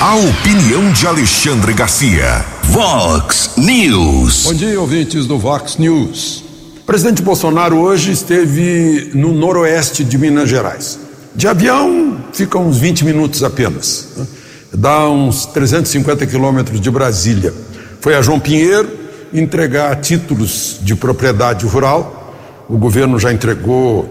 A 0.00 0.14
opinião 0.14 0.92
de 0.92 1.08
Alexandre 1.08 1.72
Garcia. 1.72 2.55
Vox 2.76 3.56
News. 3.56 4.44
Bom 4.44 4.52
dia, 4.52 4.78
ouvintes 4.78 5.24
do 5.24 5.38
Vox 5.38 5.78
News. 5.78 6.44
presidente 6.84 7.22
Bolsonaro 7.22 7.78
hoje 7.78 8.12
esteve 8.12 9.12
no 9.14 9.32
noroeste 9.32 10.04
de 10.04 10.18
Minas 10.18 10.50
Gerais. 10.50 10.98
De 11.34 11.48
avião 11.48 12.22
fica 12.34 12.58
uns 12.58 12.76
20 12.76 13.06
minutos 13.06 13.42
apenas. 13.42 14.08
Né? 14.14 14.26
Dá 14.74 15.08
uns 15.08 15.46
350 15.46 16.26
quilômetros 16.26 16.78
de 16.78 16.90
Brasília. 16.90 17.54
Foi 18.02 18.14
a 18.14 18.20
João 18.20 18.38
Pinheiro 18.38 18.90
entregar 19.32 19.98
títulos 20.02 20.76
de 20.82 20.94
propriedade 20.94 21.64
rural. 21.64 22.34
O 22.68 22.76
governo 22.76 23.18
já 23.18 23.32
entregou 23.32 24.06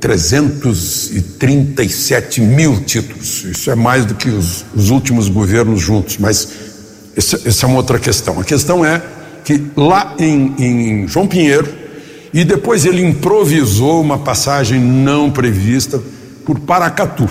337 0.00 2.40
mil 2.40 2.80
títulos. 2.80 3.44
Isso 3.44 3.70
é 3.70 3.76
mais 3.76 4.04
do 4.04 4.16
que 4.16 4.28
os, 4.28 4.64
os 4.74 4.90
últimos 4.90 5.28
governos 5.28 5.80
juntos, 5.80 6.16
mas 6.18 6.66
essa, 7.16 7.48
essa, 7.48 7.66
é 7.66 7.68
uma 7.68 7.78
outra 7.78 7.98
questão. 7.98 8.38
A 8.40 8.44
questão 8.44 8.84
é 8.84 9.02
que 9.44 9.64
lá 9.76 10.14
em, 10.18 10.54
em 10.58 11.08
João 11.08 11.26
Pinheiro, 11.26 11.72
e 12.32 12.44
depois 12.44 12.84
ele 12.84 13.02
improvisou 13.02 14.00
uma 14.00 14.18
passagem 14.18 14.80
não 14.80 15.30
prevista 15.30 16.00
por 16.44 16.58
Paracatu. 16.60 17.28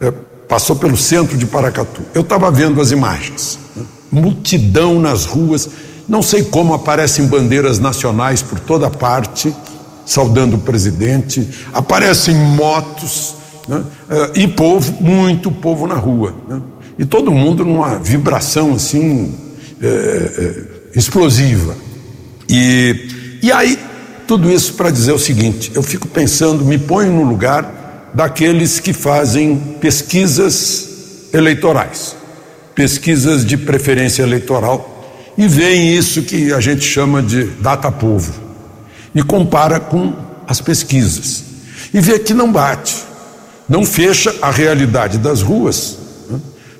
É, 0.00 0.12
passou 0.48 0.76
pelo 0.76 0.96
centro 0.96 1.36
de 1.36 1.46
Paracatu. 1.46 2.02
Eu 2.14 2.22
estava 2.22 2.50
vendo 2.50 2.80
as 2.80 2.90
imagens. 2.90 3.58
Né? 3.76 3.84
Multidão 4.10 5.00
nas 5.00 5.24
ruas. 5.24 5.68
Não 6.08 6.22
sei 6.22 6.42
como 6.42 6.74
aparecem 6.74 7.26
bandeiras 7.26 7.78
nacionais 7.78 8.42
por 8.42 8.58
toda 8.58 8.90
parte 8.90 9.54
saudando 10.04 10.56
o 10.56 10.58
presidente, 10.58 11.48
aparecem 11.72 12.34
motos 12.34 13.36
né? 13.66 13.82
Eh, 14.10 14.30
e 14.42 14.48
povo, 14.48 15.02
muito 15.02 15.50
povo 15.50 15.86
na 15.86 15.94
rua. 15.94 16.34
Né? 16.46 16.60
E 16.98 17.04
todo 17.04 17.30
mundo 17.30 17.64
numa 17.64 17.98
vibração 17.98 18.74
assim 18.74 19.34
é, 19.82 19.86
é, 19.86 20.98
explosiva. 20.98 21.76
E, 22.48 23.38
e 23.42 23.52
aí, 23.52 23.78
tudo 24.26 24.50
isso 24.50 24.74
para 24.74 24.90
dizer 24.90 25.12
o 25.12 25.18
seguinte: 25.18 25.72
eu 25.74 25.82
fico 25.82 26.08
pensando, 26.08 26.64
me 26.64 26.78
ponho 26.78 27.12
no 27.12 27.24
lugar 27.24 28.10
daqueles 28.14 28.78
que 28.78 28.92
fazem 28.92 29.56
pesquisas 29.80 31.28
eleitorais, 31.32 32.16
pesquisas 32.74 33.44
de 33.44 33.56
preferência 33.56 34.22
eleitoral, 34.22 35.34
e 35.36 35.48
veem 35.48 35.96
isso 35.96 36.22
que 36.22 36.52
a 36.52 36.60
gente 36.60 36.84
chama 36.84 37.20
de 37.22 37.44
data 37.60 37.90
povo. 37.90 38.32
E 39.14 39.22
compara 39.22 39.80
com 39.80 40.12
as 40.46 40.60
pesquisas. 40.60 41.44
E 41.92 42.00
vê 42.00 42.18
que 42.18 42.34
não 42.34 42.50
bate, 42.50 42.96
não 43.68 43.84
fecha 43.84 44.34
a 44.40 44.50
realidade 44.50 45.18
das 45.18 45.42
ruas. 45.42 45.98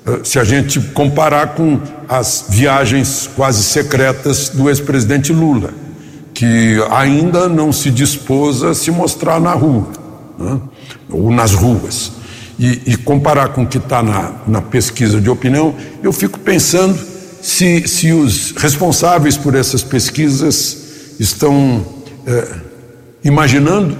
Eh, 0.05 0.19
se 0.23 0.39
a 0.39 0.43
gente 0.43 0.79
comparar 0.79 1.55
com 1.55 1.79
as 2.07 2.45
viagens 2.49 3.29
quase 3.35 3.63
secretas 3.63 4.49
do 4.49 4.69
ex-presidente 4.69 5.33
Lula, 5.33 5.73
que 6.33 6.77
ainda 6.91 7.49
não 7.49 7.71
se 7.71 7.89
dispôs 7.89 8.61
a 8.61 8.73
se 8.75 8.91
mostrar 8.91 9.39
na 9.39 9.53
rua, 9.53 9.87
né? 10.37 10.59
ou 11.09 11.31
nas 11.31 11.53
ruas, 11.53 12.11
e, 12.57 12.81
e, 12.85 12.95
comparar 12.95 13.49
com 13.49 13.63
o 13.63 13.67
que 13.67 13.77
está 13.77 14.01
na, 14.01 14.31
na 14.47 14.61
pesquisa 14.61 15.19
de 15.19 15.29
opinião, 15.29 15.75
eu 16.01 16.13
fico 16.13 16.39
pensando 16.39 16.97
se, 17.41 17.85
se 17.85 18.13
os 18.13 18.51
responsáveis 18.51 19.35
por 19.35 19.55
essas 19.55 19.83
pesquisas 19.83 20.77
estão 21.19 21.85
é, 22.25 22.47
imaginando 23.25 23.97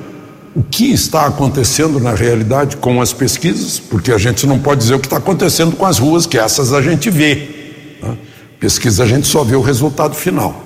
o 0.55 0.63
que 0.63 0.93
está 0.93 1.25
acontecendo 1.25 1.99
na 1.99 2.13
realidade 2.13 2.77
com 2.77 3.01
as 3.01 3.11
pesquisas, 3.11 3.77
porque 3.77 4.11
a 4.11 4.17
gente 4.17 4.47
não 4.47 4.57
pode 4.57 4.81
dizer 4.81 4.95
o 4.95 4.99
que 4.99 5.07
está 5.07 5.17
acontecendo 5.17 5.75
com 5.75 5.85
as 5.85 5.99
ruas, 5.99 6.25
que 6.25 6.37
essas 6.37 6.71
a 6.71 6.81
gente 6.81 7.09
vê. 7.09 7.97
Né? 8.01 8.17
Pesquisa 8.57 9.03
a 9.03 9.05
gente 9.05 9.27
só 9.27 9.43
vê 9.43 9.55
o 9.55 9.61
resultado 9.61 10.15
final. 10.15 10.63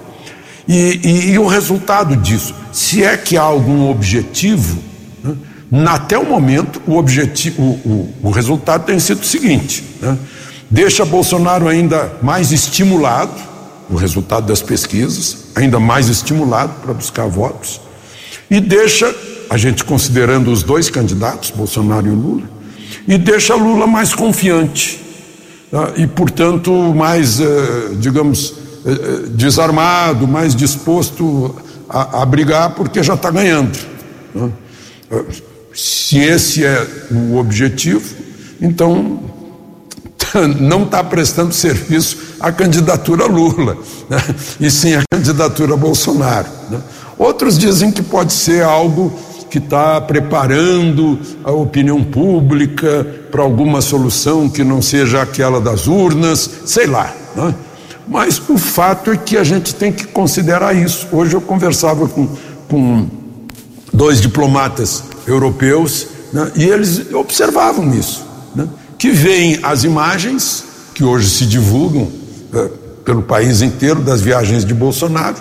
E, 0.67 0.99
e, 1.03 1.31
e, 1.31 1.39
o 1.39 1.47
resultado 1.47 2.15
disso, 2.15 2.53
se 2.71 3.03
é 3.03 3.17
que 3.17 3.35
há 3.35 3.41
algum 3.41 3.89
objetivo, 3.89 4.77
né? 5.23 5.35
até 5.87 6.15
o 6.15 6.25
momento 6.25 6.79
o 6.85 6.95
objetivo, 6.95 7.59
o, 7.59 8.13
o, 8.23 8.27
o, 8.27 8.29
resultado 8.29 8.85
tem 8.85 8.99
sido 8.99 9.21
o 9.21 9.25
seguinte: 9.25 9.83
né? 9.99 10.15
deixa 10.69 11.03
Bolsonaro 11.03 11.67
ainda 11.67 12.13
mais 12.21 12.51
estimulado, 12.51 13.33
o 13.89 13.95
resultado 13.95 14.45
das 14.45 14.61
pesquisas, 14.61 15.45
ainda 15.55 15.79
mais 15.79 16.07
estimulado 16.07 16.73
para 16.83 16.93
buscar 16.93 17.25
votos, 17.25 17.81
e 18.51 18.59
deixa, 18.59 19.11
a 19.49 19.57
gente 19.57 19.83
considerando 19.83 20.51
os 20.51 20.61
dois 20.61 20.89
candidatos, 20.89 21.49
Bolsonaro 21.49 22.07
e 22.07 22.11
Lula, 22.11 22.43
e 23.07 23.17
deixa 23.17 23.55
Lula 23.55 23.87
mais 23.87 24.13
confiante, 24.13 25.03
tá? 25.71 25.93
e, 25.97 26.05
portanto, 26.05 26.71
mais, 26.93 27.39
eh, 27.39 27.45
digamos, 27.99 28.53
eh, 28.85 28.91
eh, 28.91 29.27
desarmado, 29.29 30.27
mais 30.27 30.55
disposto 30.55 31.55
a, 31.89 32.21
a 32.21 32.25
brigar, 32.25 32.75
porque 32.75 33.01
já 33.01 33.15
está 33.15 33.31
ganhando. 33.31 33.77
Né? 34.35 34.51
Se 35.73 36.19
esse 36.19 36.63
é 36.63 36.87
o 37.11 37.37
objetivo, 37.37 38.15
então 38.61 39.19
não 40.59 40.83
está 40.83 41.03
prestando 41.03 41.53
serviço 41.53 42.17
à 42.39 42.51
candidatura 42.51 43.25
Lula, 43.25 43.77
né? 44.07 44.23
e 44.59 44.69
sim 44.69 44.93
à 44.93 45.01
candidatura 45.11 45.75
Bolsonaro. 45.75 46.47
Né? 46.69 46.79
Outros 47.17 47.57
dizem 47.57 47.91
que 47.91 48.03
pode 48.03 48.31
ser 48.31 48.63
algo 48.63 49.17
que 49.49 49.57
está 49.57 49.99
preparando 49.99 51.19
a 51.43 51.51
opinião 51.51 52.03
pública 52.03 53.05
para 53.31 53.41
alguma 53.41 53.81
solução 53.81 54.49
que 54.49 54.63
não 54.63 54.81
seja 54.81 55.21
aquela 55.21 55.59
das 55.59 55.87
urnas, 55.87 56.49
sei 56.65 56.87
lá. 56.87 57.13
Né? 57.35 57.55
Mas 58.07 58.41
o 58.49 58.57
fato 58.57 59.11
é 59.11 59.17
que 59.17 59.37
a 59.37 59.43
gente 59.43 59.75
tem 59.75 59.91
que 59.91 60.07
considerar 60.07 60.75
isso. 60.75 61.07
Hoje 61.11 61.35
eu 61.35 61.41
conversava 61.41 62.07
com, 62.07 62.27
com 62.67 63.07
dois 63.93 64.21
diplomatas 64.21 65.03
europeus 65.27 66.07
né? 66.33 66.51
e 66.55 66.65
eles 66.65 67.13
observavam 67.13 67.93
isso. 67.93 68.25
Né? 68.55 68.67
que 68.99 69.11
veem 69.11 69.57
as 69.63 69.85
imagens 69.85 70.65
que 70.93 71.05
hoje 71.05 71.29
se 71.29 71.45
divulgam 71.45 72.09
é, 72.53 72.69
pelo 73.05 73.23
país 73.23 73.61
inteiro 73.61 74.01
das 74.01 74.19
viagens 74.19 74.65
de 74.65 74.73
Bolsonaro 74.73 75.37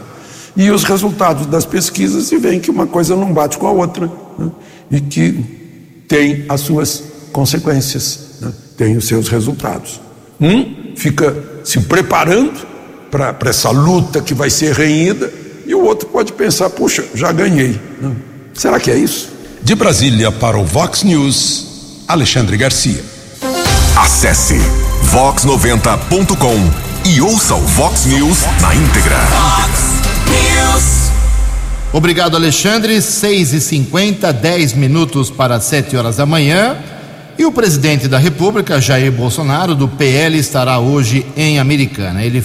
e 0.58 0.72
os 0.72 0.82
resultados 0.82 1.46
das 1.46 1.64
pesquisas 1.64 2.32
e 2.32 2.36
veem 2.36 2.58
que 2.58 2.68
uma 2.68 2.84
coisa 2.84 3.14
não 3.14 3.32
bate 3.32 3.56
com 3.56 3.68
a 3.68 3.70
outra 3.70 4.10
né? 4.36 4.50
e 4.90 5.00
que 5.00 6.04
tem 6.08 6.44
as 6.48 6.62
suas 6.62 7.04
consequências, 7.32 8.40
né? 8.40 8.52
tem 8.76 8.96
os 8.96 9.06
seus 9.06 9.28
resultados. 9.28 10.00
Um 10.40 10.96
fica 10.96 11.60
se 11.62 11.78
preparando 11.82 12.66
para 13.08 13.36
essa 13.48 13.70
luta 13.70 14.20
que 14.20 14.34
vai 14.34 14.50
ser 14.50 14.74
renhida 14.74 15.32
e 15.64 15.74
o 15.74 15.84
outro 15.84 16.08
pode 16.08 16.32
pensar: 16.32 16.68
puxa, 16.70 17.04
já 17.14 17.30
ganhei. 17.30 17.80
Né? 18.00 18.16
Será 18.52 18.80
que 18.80 18.90
é 18.90 18.96
isso? 18.96 19.30
De 19.62 19.76
Brasília 19.76 20.32
para 20.32 20.58
o 20.58 20.64
Vox 20.64 21.04
News, 21.04 22.02
Alexandre 22.08 22.56
Garcia. 22.56 23.00
Acesse 23.96 24.56
vox90.com 25.12 27.08
e 27.08 27.20
ouça 27.20 27.54
o 27.54 27.60
Vox 27.60 28.06
News 28.06 28.38
na 28.60 28.74
íntegra. 28.74 29.16
Vox 29.16 29.97
News. 30.28 31.10
Obrigado, 31.92 32.36
Alexandre. 32.36 33.00
6 33.00 33.52
e 33.54 33.60
50 33.60 34.32
10 34.32 34.74
minutos 34.74 35.30
para 35.30 35.60
7 35.60 35.96
horas 35.96 36.16
da 36.16 36.26
manhã. 36.26 36.76
E 37.38 37.44
o 37.44 37.52
presidente 37.52 38.08
da 38.08 38.18
República, 38.18 38.80
Jair 38.80 39.12
Bolsonaro, 39.12 39.74
do 39.74 39.88
PL, 39.88 40.36
estará 40.38 40.78
hoje 40.78 41.24
em 41.36 41.58
Americana. 41.58 42.22
Ele 42.22 42.44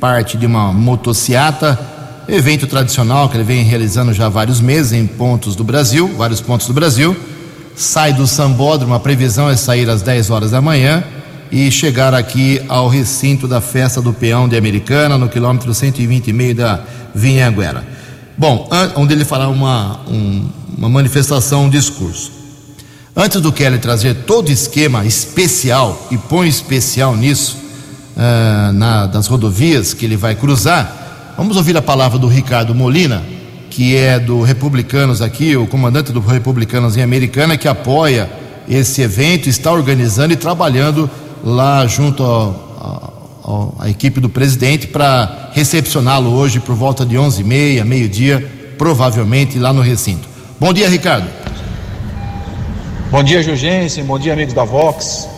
parte 0.00 0.36
de 0.36 0.44
uma 0.44 0.72
motociata, 0.72 1.78
evento 2.28 2.66
tradicional 2.66 3.28
que 3.28 3.36
ele 3.36 3.44
vem 3.44 3.64
realizando 3.64 4.12
já 4.12 4.26
há 4.26 4.28
vários 4.28 4.60
meses 4.60 4.92
em 4.92 5.06
pontos 5.06 5.56
do 5.56 5.64
Brasil, 5.64 6.08
vários 6.16 6.40
pontos 6.40 6.66
do 6.66 6.74
Brasil 6.74 7.16
sai 7.76 8.12
do 8.12 8.26
Sambódromo, 8.26 8.94
a 8.94 9.00
previsão 9.00 9.48
é 9.50 9.56
sair 9.56 9.88
às 9.90 10.02
10 10.02 10.30
horas 10.30 10.50
da 10.52 10.60
manhã 10.60 11.02
e 11.54 11.70
chegar 11.70 12.12
aqui 12.12 12.60
ao 12.66 12.88
recinto 12.88 13.46
da 13.46 13.60
festa 13.60 14.02
do 14.02 14.12
peão 14.12 14.48
de 14.48 14.56
Americana, 14.56 15.16
no 15.16 15.28
quilômetro 15.28 15.72
120 15.72 16.26
e 16.26 16.32
meio 16.32 16.52
da 16.52 16.80
Vinhanguera. 17.14 17.86
Bom, 18.36 18.68
onde 18.96 19.14
ele 19.14 19.24
fará 19.24 19.46
uma, 19.46 20.00
um, 20.08 20.48
uma 20.76 20.88
manifestação, 20.88 21.66
um 21.66 21.70
discurso. 21.70 22.32
Antes 23.14 23.40
do 23.40 23.52
Kelly 23.52 23.78
trazer 23.78 24.14
todo 24.26 24.48
o 24.48 24.50
esquema 24.50 25.06
especial, 25.06 26.08
e 26.10 26.18
põe 26.18 26.48
especial 26.48 27.14
nisso, 27.14 27.56
uh, 28.16 28.72
na, 28.72 29.06
das 29.06 29.28
rodovias 29.28 29.94
que 29.94 30.04
ele 30.04 30.16
vai 30.16 30.34
cruzar, 30.34 31.34
vamos 31.36 31.56
ouvir 31.56 31.76
a 31.76 31.82
palavra 31.82 32.18
do 32.18 32.26
Ricardo 32.26 32.74
Molina, 32.74 33.22
que 33.70 33.94
é 33.96 34.18
do 34.18 34.42
Republicanos 34.42 35.22
aqui, 35.22 35.56
o 35.56 35.68
comandante 35.68 36.10
do 36.10 36.18
Republicanos 36.18 36.96
em 36.96 37.02
Americana, 37.02 37.56
que 37.56 37.68
apoia 37.68 38.28
esse 38.68 39.02
evento, 39.02 39.48
está 39.48 39.70
organizando 39.70 40.32
e 40.32 40.36
trabalhando 40.36 41.08
lá 41.44 41.86
junto 41.86 42.24
à 43.78 43.90
equipe 43.90 44.18
do 44.18 44.30
presidente 44.30 44.86
para 44.86 45.50
recepcioná-lo 45.52 46.30
hoje 46.30 46.58
por 46.58 46.74
volta 46.74 47.04
de 47.04 47.16
11h30, 47.16 47.84
meio-dia, 47.84 48.74
provavelmente 48.78 49.58
lá 49.58 49.72
no 49.72 49.82
recinto. 49.82 50.26
Bom 50.58 50.72
dia, 50.72 50.88
Ricardo. 50.88 51.28
Bom 53.10 53.22
dia, 53.22 53.42
Jurgensen. 53.42 54.04
Bom 54.04 54.18
dia, 54.18 54.32
amigos 54.32 54.54
da 54.54 54.64
Vox. 54.64 55.28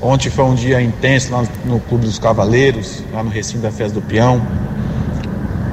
Ontem 0.00 0.30
foi 0.30 0.44
um 0.44 0.54
dia 0.54 0.80
intenso 0.80 1.32
lá 1.32 1.44
no 1.64 1.80
Clube 1.80 2.06
dos 2.06 2.18
Cavaleiros, 2.18 3.02
lá 3.12 3.22
no 3.22 3.28
recinto 3.28 3.62
da 3.62 3.72
Festa 3.72 3.94
do 3.94 4.02
Peão. 4.02 4.40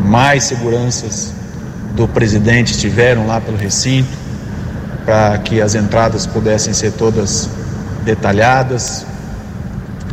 Mais 0.02 0.46
seguranças 0.46 1.34
do 1.96 2.08
presidente 2.08 2.74
estiveram 2.74 3.28
lá 3.28 3.40
pelo 3.40 3.58
recinto 3.58 4.10
para 5.06 5.38
que 5.38 5.62
as 5.62 5.76
entradas 5.76 6.26
pudessem 6.26 6.74
ser 6.74 6.92
todas 6.94 7.50
detalhadas. 8.04 9.06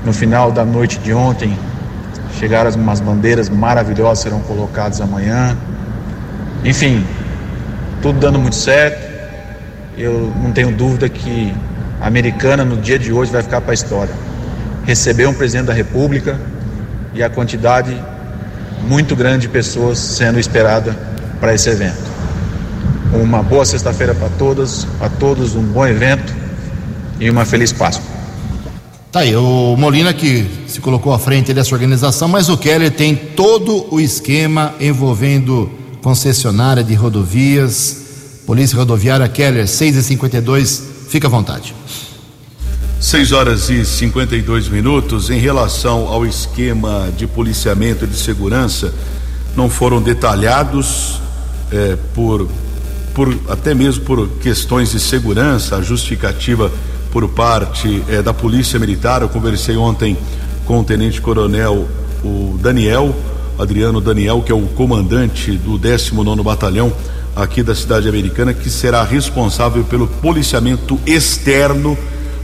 No 0.05 0.13
final 0.13 0.53
da 0.53 0.65
noite 0.65 0.99
de 0.99 1.15
ontem, 1.15 1.57
chegaram 2.39 2.71
umas 2.73 3.01
bandeiras 3.01 3.49
maravilhosas 3.49 4.19
serão 4.19 4.41
colocadas 4.41 5.01
amanhã. 5.01 5.57
Enfim, 6.63 7.05
tudo 8.03 8.19
dando 8.19 8.39
muito 8.39 8.57
certo. 8.57 9.03
Eu 9.97 10.33
não 10.43 10.53
tenho 10.53 10.71
dúvida 10.73 11.09
que 11.09 11.55
a 12.01 12.07
americana 12.07 12.65
no 12.65 12.77
dia 12.77 12.99
de 12.99 13.13
hoje 13.13 13.33
vai 13.33 13.43
ficar 13.43 13.63
para 13.63 13.71
a 13.71 13.75
história. 13.75 14.15
Recebeu 14.85 15.31
um 15.31 15.35
presidente 15.35 15.67
da 15.67 15.73
República 15.73 16.39
e 17.15 17.23
a 17.23 17.31
quantidade 17.31 17.97
muito 18.83 19.17
grande 19.17 19.43
de 19.43 19.49
pessoas 19.49 19.99
sendo 19.99 20.39
esperada 20.39 20.95
para 21.41 21.55
esse 21.55 21.71
evento. 21.71 22.13
Uma 23.15 23.43
boa 23.43 23.65
sexta-feira 23.65 24.15
para 24.15 24.29
todas, 24.39 24.87
a 25.01 25.09
todos 25.09 25.55
um 25.55 25.63
bom 25.63 25.87
evento 25.87 26.35
e 27.19 27.31
uma 27.31 27.45
feliz 27.47 27.73
Páscoa. 27.73 28.14
Tá 29.15 29.21
aí, 29.21 29.37
o 29.37 29.77
Molina 29.79 30.13
que 30.13 30.45
se 30.67 30.81
colocou 30.81 31.13
à 31.13 31.21
frente 31.21 31.55
dessa 31.55 31.73
organização, 31.73 32.27
mas 32.27 32.49
o 32.49 32.59
Keller 32.59 32.91
tem 32.91 33.15
todo 33.15 33.87
o 33.95 34.01
esquema 34.01 34.75
envolvendo 34.81 35.71
concessionária 36.03 36.83
de 36.83 36.95
rodovias, 36.95 38.43
Polícia 38.45 38.77
Rodoviária 38.77 39.29
Keller 39.29 39.69
6 39.69 39.95
e 39.95 40.03
52, 40.03 40.83
fica 41.09 41.29
à 41.29 41.31
vontade. 41.31 41.73
6 42.99 43.31
horas 43.31 43.71
e 43.71 43.85
52 43.85 44.69
minutos. 44.69 45.31
Em 45.31 45.39
relação 45.39 46.09
ao 46.09 46.27
esquema 46.27 47.09
de 47.17 47.29
policiamento 47.29 48.07
e 48.07 48.09
de 48.09 48.17
segurança, 48.17 48.93
não 49.55 49.71
foram 49.71 50.03
detalhados 50.03 51.21
é, 51.71 51.97
por, 52.17 52.49
por 53.15 53.33
até 53.49 53.75
mesmo 53.75 54.03
por 54.05 54.29
questões 54.41 54.91
de 54.91 54.99
segurança, 54.99 55.77
a 55.77 55.83
justificativa 55.83 56.73
por 57.15 57.29
parte 57.29 58.03
é, 58.09 58.21
da 58.21 58.35
Polícia 58.35 58.77
Militar. 58.77 59.23
Eu 59.23 59.29
conversei 59.29 59.77
ontem 59.77 60.19
com 60.67 60.81
o 60.81 60.85
Tenente 60.85 61.21
Coronel 61.21 61.87
o 62.25 62.59
Daniel, 62.61 63.15
Adriano 63.57 64.01
Daniel, 64.01 64.43
que 64.43 64.51
é 64.51 64.55
o 64.55 64.67
comandante 64.69 65.53
do 65.53 65.79
19 65.79 66.43
Batalhão 66.43 66.93
aqui 67.37 67.63
da 67.63 67.73
cidade 67.73 68.09
americana, 68.09 68.53
que 68.53 68.69
será 68.69 69.05
responsável 69.05 69.85
pelo 69.85 70.09
policiamento 70.09 70.99
externo 71.07 71.97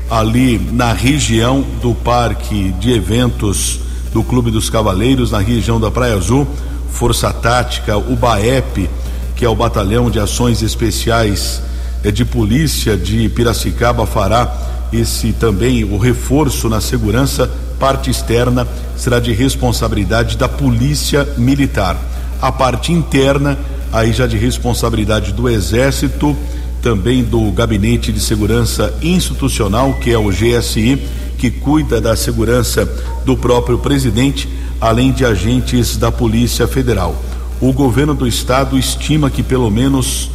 ali 0.09 0.59
na 0.73 0.93
região 0.93 1.65
do 1.83 1.93
parque 1.93 2.73
de 2.79 2.93
eventos 2.93 3.81
do 4.13 4.23
Clube 4.23 4.53
dos 4.53 4.71
Cavaleiros, 4.71 5.33
na 5.33 5.39
região 5.39 5.81
da 5.81 5.91
Praia 5.91 6.15
Azul, 6.15 6.47
Força 6.93 7.33
Tática, 7.33 7.97
o 7.97 8.15
BAEP, 8.15 8.89
que 9.35 9.45
é 9.45 9.49
o 9.49 9.55
Batalhão 9.55 10.11
de 10.11 10.21
Ações 10.21 10.63
Especiais 10.63 11.61
eh, 11.65 11.70
de 12.13 12.25
Polícia 12.25 12.97
de 12.97 13.29
Piracicaba, 13.29 14.07
fará 14.07 14.89
esse 14.93 15.33
também 15.33 15.85
o 15.85 15.99
reforço 15.99 16.69
na 16.69 16.81
segurança, 16.81 17.51
parte 17.79 18.11
externa 18.11 18.67
será 18.97 19.19
de 19.21 19.33
responsabilidade 19.33 20.37
da 20.37 20.49
Polícia 20.49 21.27
Militar. 21.37 21.97
A 22.41 22.51
parte 22.51 22.93
interna, 22.93 23.59
aí 23.93 24.13
já 24.13 24.27
de 24.27 24.37
responsabilidade 24.37 25.33
do 25.33 25.49
Exército, 25.49 26.37
também 26.83 27.23
do 27.23 27.51
Gabinete 27.53 28.13
de 28.13 28.21
Segurança 28.21 28.93
Institucional, 29.03 29.95
que 29.95 30.11
é 30.11 30.19
o 30.19 30.31
GSI, 30.31 31.01
que 31.39 31.51
cuida 31.51 32.01
da 32.01 32.17
segurança 32.17 32.89
do 33.25 33.37
próprio 33.37 33.79
presidente, 33.79 34.49
além 34.81 35.13
de 35.13 35.25
agentes 35.25 35.97
da 35.97 36.11
Polícia 36.11 36.67
Federal. 36.67 37.15
O 37.61 37.73
governo 37.73 38.15
do 38.15 38.27
estado 38.27 38.79
estima 38.79 39.31
que 39.31 39.43
pelo 39.43 39.71
menos 39.71 40.31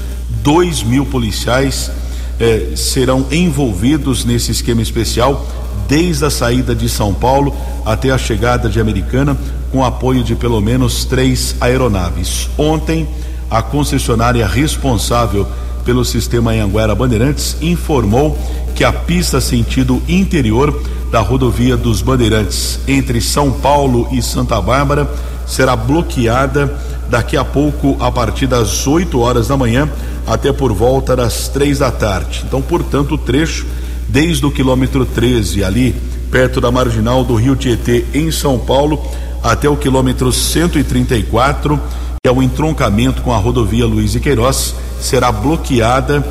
2 0.45 0.83
mil 0.83 1.07
policiais 1.07 1.91
eh, 2.39 2.73
serão 2.75 3.25
envolvidos 3.31 4.23
nesse 4.23 4.51
esquema 4.51 4.79
especial, 4.79 5.43
desde 5.87 6.23
a 6.23 6.29
saída 6.29 6.75
de 6.75 6.87
São 6.87 7.15
Paulo 7.15 7.51
até 7.83 8.11
a 8.11 8.17
chegada 8.17 8.69
de 8.69 8.79
Americana, 8.79 9.35
com 9.71 9.83
apoio 9.83 10.23
de 10.23 10.35
pelo 10.35 10.61
menos 10.61 11.03
três 11.03 11.55
aeronaves. 11.59 12.47
Ontem, 12.59 13.07
a 13.49 13.63
concessionária 13.63 14.45
responsável 14.45 15.47
pelo 15.83 16.05
sistema 16.05 16.51
Anhanguera 16.51 16.93
Bandeirantes 16.93 17.57
informou 17.59 18.37
que 18.75 18.83
a 18.83 18.93
pista 18.93 19.41
sentido 19.41 19.99
interior 20.07 20.79
da 21.11 21.21
rodovia 21.21 21.75
dos 21.75 22.03
Bandeirantes 22.03 22.79
entre 22.87 23.19
São 23.19 23.51
Paulo 23.51 24.07
e 24.11 24.21
Santa 24.21 24.61
Bárbara 24.61 25.09
será 25.47 25.75
bloqueada 25.75 26.94
daqui 27.09 27.37
a 27.37 27.43
pouco 27.43 27.97
a 27.99 28.11
partir 28.11 28.47
das 28.47 28.87
8 28.87 29.19
horas 29.19 29.47
da 29.47 29.57
manhã 29.57 29.89
até 30.25 30.51
por 30.51 30.73
volta 30.73 31.15
das 31.15 31.47
três 31.47 31.79
da 31.79 31.91
tarde. 31.91 32.43
Então, 32.47 32.61
portanto, 32.61 33.15
o 33.15 33.17
trecho 33.17 33.65
desde 34.07 34.45
o 34.45 34.51
quilômetro 34.51 35.05
13 35.05 35.63
ali 35.63 35.95
perto 36.31 36.59
da 36.59 36.71
marginal 36.71 37.23
do 37.23 37.35
Rio 37.35 37.55
Tietê 37.55 38.05
em 38.13 38.31
São 38.31 38.57
Paulo 38.59 39.01
até 39.43 39.69
o 39.69 39.77
quilômetro 39.77 40.31
134 40.31 41.79
que 42.25 42.29
é 42.29 42.31
o 42.31 42.41
entroncamento 42.41 43.21
com 43.21 43.31
a 43.31 43.37
rodovia 43.37 43.85
Luiz 43.85 44.15
e 44.15 44.19
Queiroz, 44.19 44.73
será 44.99 45.31
bloqueada 45.31 46.25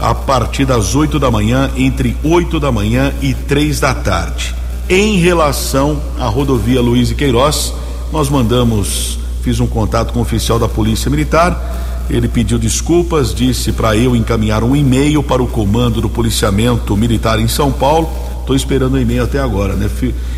a 0.00 0.14
partir 0.14 0.64
das 0.64 0.94
8 0.94 1.18
da 1.18 1.30
manhã, 1.30 1.70
entre 1.76 2.16
8 2.24 2.58
da 2.58 2.72
manhã 2.72 3.12
e 3.20 3.34
3 3.34 3.78
da 3.78 3.92
tarde. 3.92 4.54
Em 4.88 5.18
relação 5.18 6.00
à 6.18 6.26
rodovia 6.28 6.80
Luiz 6.80 7.10
e 7.10 7.14
Queiroz, 7.14 7.74
nós 8.10 8.30
mandamos, 8.30 9.18
fiz 9.48 9.60
um 9.60 9.66
contato 9.66 10.12
com 10.12 10.18
o 10.18 10.22
oficial 10.22 10.58
da 10.58 10.68
Polícia 10.68 11.10
Militar. 11.10 12.04
Ele 12.10 12.28
pediu 12.28 12.58
desculpas, 12.58 13.34
disse 13.34 13.72
para 13.72 13.96
eu 13.96 14.14
encaminhar 14.14 14.62
um 14.62 14.76
e-mail 14.76 15.22
para 15.22 15.42
o 15.42 15.46
comando 15.46 16.02
do 16.02 16.08
policiamento 16.08 16.94
militar 16.94 17.40
em 17.40 17.48
São 17.48 17.72
Paulo. 17.72 18.10
Estou 18.40 18.54
esperando 18.54 18.94
o 18.94 19.00
e-mail 19.00 19.24
até 19.24 19.38
agora, 19.38 19.74
né? 19.74 19.88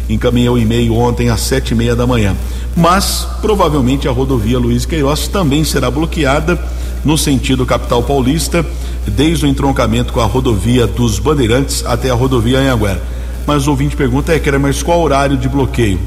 Encaminhei 0.09 0.49
o 0.49 0.57
e-mail 0.57 0.95
ontem 0.95 1.29
às 1.29 1.41
sete 1.41 1.73
e 1.73 1.75
meia 1.75 1.97
da 1.97 2.07
manhã 2.07 2.37
mas 2.77 3.27
provavelmente 3.41 4.07
a 4.07 4.13
rodovia 4.13 4.59
Luiz 4.59 4.87
Queiroz 4.87 5.27
também 5.27 5.65
será 5.65 5.91
bloqueada 5.91 6.57
no 7.05 7.19
sentido 7.19 7.67
capital 7.67 8.03
paulista, 8.03 8.65
desde 9.07 9.45
o 9.45 9.49
entroncamento 9.49 10.13
com 10.13 10.21
a 10.21 10.25
rodovia 10.25 10.87
dos 10.87 11.19
Bandeirantes 11.19 11.85
até 11.85 12.11
a 12.11 12.15
rodovia 12.15 12.61
Anhanguera. 12.61 13.03
Mas 13.45 13.67
o 13.67 13.71
ouvinte 13.71 13.97
pergunta, 13.97 14.33
é, 14.33 14.59
mas 14.59 14.83
qual 14.83 15.01
horário 15.01 15.37
de 15.37 15.49
bloqueio? 15.49 15.99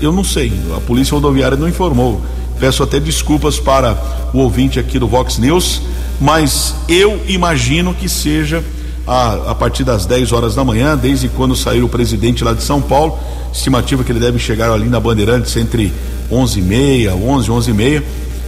Eu 0.00 0.12
não 0.12 0.24
sei, 0.24 0.52
a 0.76 0.80
polícia 0.80 1.14
rodoviária 1.14 1.56
não 1.56 1.68
informou. 1.68 2.20
Peço 2.58 2.82
até 2.82 2.98
desculpas 2.98 3.58
para 3.58 3.96
o 4.32 4.38
ouvinte 4.38 4.78
aqui 4.78 4.98
do 4.98 5.06
Vox 5.06 5.38
News, 5.38 5.82
mas 6.20 6.74
eu 6.88 7.20
imagino 7.26 7.94
que 7.94 8.08
seja 8.08 8.62
a, 9.06 9.50
a 9.50 9.54
partir 9.54 9.84
das 9.84 10.06
10 10.06 10.32
horas 10.32 10.54
da 10.54 10.64
manhã, 10.64 10.96
desde 10.96 11.28
quando 11.28 11.56
sair 11.56 11.82
o 11.82 11.88
presidente 11.88 12.44
lá 12.44 12.52
de 12.52 12.62
São 12.62 12.80
Paulo. 12.80 13.18
Estimativa 13.52 14.04
que 14.04 14.12
ele 14.12 14.20
deve 14.20 14.38
chegar 14.38 14.70
ali 14.70 14.88
na 14.88 15.00
Bandeirantes 15.00 15.56
entre 15.56 15.92
11 16.30 16.58
e 16.58 16.62
meia, 16.62 17.14
11, 17.14 17.50
11 17.50 17.70
e 17.70 17.74
meia. 17.74 18.04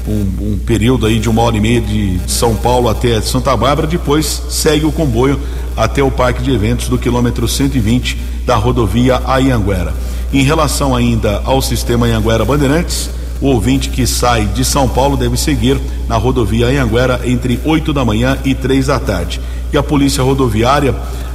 Um, 0.06 0.52
um, 0.52 0.58
período 0.66 1.06
aí 1.06 1.18
de 1.18 1.28
uma 1.28 1.42
hora 1.42 1.56
e 1.56 1.60
meia 1.60 1.80
de 1.80 2.20
São 2.26 2.56
Paulo 2.56 2.88
até 2.88 3.20
Santa 3.20 3.56
Bárbara, 3.56 3.86
depois 3.86 4.42
segue 4.48 4.84
o 4.84 4.90
comboio 4.90 5.38
até 5.76 6.02
o 6.02 6.10
parque 6.10 6.42
de 6.42 6.52
eventos 6.52 6.88
do 6.88 6.98
quilômetro 6.98 7.46
120 7.46 8.18
da 8.44 8.56
rodovia 8.56 9.22
Ayanguera. 9.24 9.94
Em 10.32 10.42
relação 10.42 10.96
ainda 10.96 11.42
ao 11.44 11.60
sistema 11.60 12.06
Ayanguera 12.06 12.42
Bandeirantes, 12.42 13.10
o 13.38 13.48
ouvinte 13.48 13.90
que 13.90 14.06
sai 14.06 14.46
de 14.46 14.64
São 14.64 14.88
Paulo 14.88 15.14
deve 15.14 15.36
seguir 15.36 15.78
na 16.08 16.16
rodovia 16.16 16.68
Ayanguera 16.68 17.20
entre 17.24 17.60
8 17.62 17.92
da 17.92 18.02
manhã 18.02 18.38
e 18.42 18.54
3 18.54 18.86
da 18.86 18.98
tarde. 18.98 19.40
E 19.70 19.76
a 19.76 19.82
Polícia 19.82 20.22
Rodoviária 20.22 20.94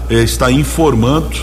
eh, 0.10 0.24
está 0.24 0.52
informando 0.52 1.38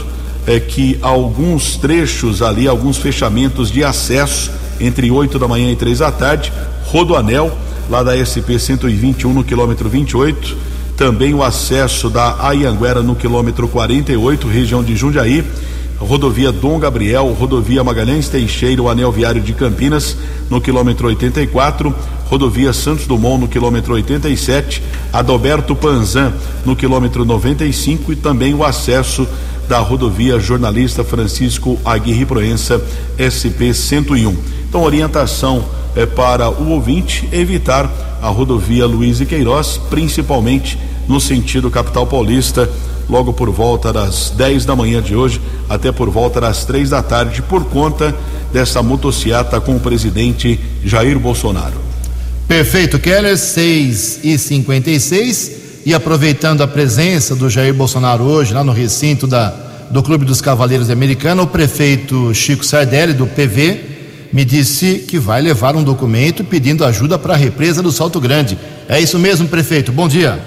eh, 0.48 0.58
que 0.58 0.98
alguns 1.00 1.76
trechos 1.76 2.42
ali, 2.42 2.66
alguns 2.66 2.96
fechamentos 2.96 3.70
de 3.70 3.84
acesso 3.84 4.50
entre 4.80 5.08
8 5.10 5.38
da 5.38 5.46
manhã 5.46 5.70
e 5.70 5.76
3 5.76 6.00
da 6.00 6.10
tarde, 6.10 6.52
Rodoanel, 6.86 7.56
lá 7.88 8.02
da 8.02 8.16
SP 8.18 8.58
121 8.58 9.32
no 9.32 9.44
quilômetro 9.44 9.88
28, 9.88 10.56
também 10.96 11.32
o 11.34 11.42
acesso 11.42 12.10
da 12.10 12.48
Ayanguera 12.48 13.00
no 13.00 13.14
quilômetro 13.14 13.68
48, 13.68 14.48
região 14.48 14.82
de 14.82 14.96
Jundiaí, 14.96 15.44
rodovia 15.98 16.50
Dom 16.52 16.78
Gabriel, 16.78 17.34
rodovia 17.38 17.84
Magalhães 17.84 18.28
Teixeira, 18.28 18.82
o 18.82 18.88
anel 18.88 19.12
viário 19.12 19.40
de 19.40 19.52
Campinas 19.52 20.16
no 20.50 20.60
quilômetro 20.60 21.08
84, 21.08 21.94
rodovia 22.26 22.72
Santos 22.72 23.06
Dumont 23.06 23.40
no 23.40 23.48
quilômetro 23.48 23.94
87, 23.94 24.82
Adalberto 25.12 25.74
Panzan 25.74 26.32
no 26.64 26.74
quilômetro 26.74 27.24
95 27.24 28.12
e 28.12 28.16
também 28.16 28.54
o 28.54 28.64
acesso 28.64 29.26
da 29.68 29.78
rodovia 29.78 30.38
Jornalista 30.38 31.02
Francisco 31.02 31.78
Aguirre 31.84 32.26
Proença 32.26 32.82
SP 33.16 33.72
101. 33.72 34.36
Então, 34.68 34.82
orientação 34.82 35.64
é 35.96 36.04
para 36.04 36.50
o 36.50 36.70
ouvinte 36.70 37.28
evitar 37.32 37.90
a 38.20 38.28
rodovia 38.28 38.86
Luiz 38.86 39.20
e 39.20 39.26
Queiroz, 39.26 39.80
principalmente 39.88 40.78
no 41.06 41.20
sentido 41.20 41.70
capital 41.70 42.06
paulista, 42.06 42.68
logo 43.08 43.32
por 43.32 43.50
volta 43.50 43.92
das 43.92 44.30
10 44.30 44.64
da 44.64 44.74
manhã 44.74 45.02
de 45.02 45.14
hoje 45.14 45.40
até 45.68 45.92
por 45.92 46.10
volta 46.10 46.40
das 46.40 46.64
três 46.64 46.90
da 46.90 47.02
tarde, 47.02 47.42
por 47.42 47.64
conta 47.64 48.14
dessa 48.52 48.82
motociata 48.82 49.60
com 49.60 49.76
o 49.76 49.80
presidente 49.80 50.58
Jair 50.84 51.18
Bolsonaro. 51.18 51.74
Perfeito, 52.46 52.98
Keller, 52.98 53.38
6 53.38 54.20
e 54.22 54.38
56 54.38 55.52
e 55.86 55.94
aproveitando 55.94 56.62
a 56.62 56.68
presença 56.68 57.34
do 57.34 57.48
Jair 57.50 57.74
Bolsonaro 57.74 58.24
hoje 58.24 58.54
lá 58.54 58.62
no 58.62 58.72
recinto 58.72 59.26
da, 59.26 59.48
do 59.90 60.02
Clube 60.02 60.24
dos 60.24 60.40
Cavaleiros 60.40 60.86
de 60.86 60.92
Americana, 60.92 61.42
o 61.42 61.46
prefeito 61.46 62.32
Chico 62.34 62.64
Sardelli, 62.64 63.12
do 63.12 63.26
PV, 63.26 63.94
me 64.32 64.44
disse 64.44 65.04
que 65.06 65.18
vai 65.18 65.40
levar 65.40 65.76
um 65.76 65.82
documento 65.82 66.42
pedindo 66.42 66.84
ajuda 66.84 67.18
para 67.18 67.34
a 67.34 67.36
represa 67.36 67.82
do 67.82 67.92
Salto 67.92 68.20
Grande. 68.20 68.58
É 68.88 69.00
isso 69.00 69.18
mesmo, 69.18 69.46
prefeito. 69.46 69.92
Bom 69.92 70.08
dia. 70.08 70.42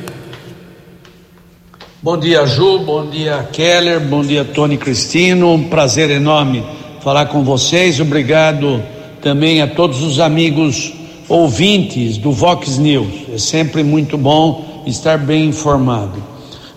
Bom 1.99 2.15
dia, 2.15 2.45
Ju. 2.45 2.77
Bom 2.77 3.10
dia, 3.10 3.49
Keller. 3.51 3.99
Bom 3.99 4.21
dia, 4.21 4.45
Tony 4.45 4.77
Cristino. 4.77 5.51
Um 5.53 5.63
prazer 5.63 6.12
enorme 6.12 6.63
falar 7.01 7.25
com 7.25 7.43
vocês. 7.43 7.99
Obrigado 7.99 8.83
também 9.19 9.63
a 9.63 9.67
todos 9.67 10.03
os 10.03 10.19
amigos 10.19 10.93
ouvintes 11.27 12.19
do 12.19 12.31
Vox 12.31 12.77
News. 12.77 13.07
É 13.33 13.39
sempre 13.39 13.83
muito 13.83 14.15
bom 14.15 14.83
estar 14.86 15.17
bem 15.17 15.45
informado. 15.45 16.23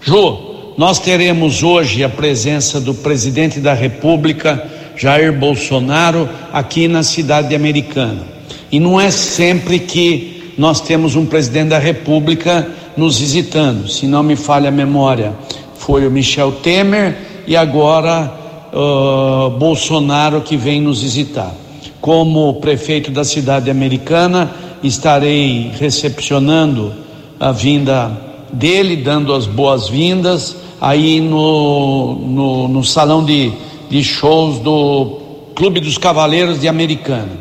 Ju, 0.00 0.38
nós 0.78 0.98
teremos 0.98 1.62
hoje 1.62 2.02
a 2.02 2.08
presença 2.08 2.80
do 2.80 2.94
presidente 2.94 3.60
da 3.60 3.74
República, 3.74 4.66
Jair 4.96 5.34
Bolsonaro, 5.34 6.30
aqui 6.50 6.88
na 6.88 7.02
cidade 7.02 7.54
americana. 7.54 8.26
E 8.72 8.80
não 8.80 8.98
é 8.98 9.10
sempre 9.10 9.80
que 9.80 10.54
nós 10.56 10.80
temos 10.80 11.14
um 11.14 11.26
presidente 11.26 11.68
da 11.68 11.78
República 11.78 12.66
nos 13.00 13.18
visitando, 13.18 13.88
se 13.88 14.06
não 14.06 14.22
me 14.22 14.36
falha 14.36 14.68
a 14.68 14.70
memória. 14.70 15.32
Foi 15.74 16.06
o 16.06 16.10
Michel 16.10 16.52
Temer 16.52 17.16
e 17.46 17.56
agora 17.56 18.30
uh, 18.74 19.48
Bolsonaro 19.58 20.42
que 20.42 20.54
vem 20.54 20.82
nos 20.82 21.00
visitar. 21.00 21.54
Como 21.98 22.60
prefeito 22.60 23.10
da 23.10 23.24
cidade 23.24 23.70
americana, 23.70 24.50
estarei 24.82 25.70
recepcionando 25.80 26.92
a 27.40 27.50
vinda 27.52 28.12
dele, 28.52 28.96
dando 28.96 29.32
as 29.32 29.46
boas-vindas 29.46 30.54
aí 30.78 31.22
no, 31.22 32.16
no, 32.16 32.68
no 32.68 32.84
salão 32.84 33.24
de, 33.24 33.50
de 33.88 34.04
shows 34.04 34.58
do 34.58 35.16
Clube 35.54 35.80
dos 35.80 35.96
Cavaleiros 35.96 36.60
de 36.60 36.68
Americana. 36.68 37.32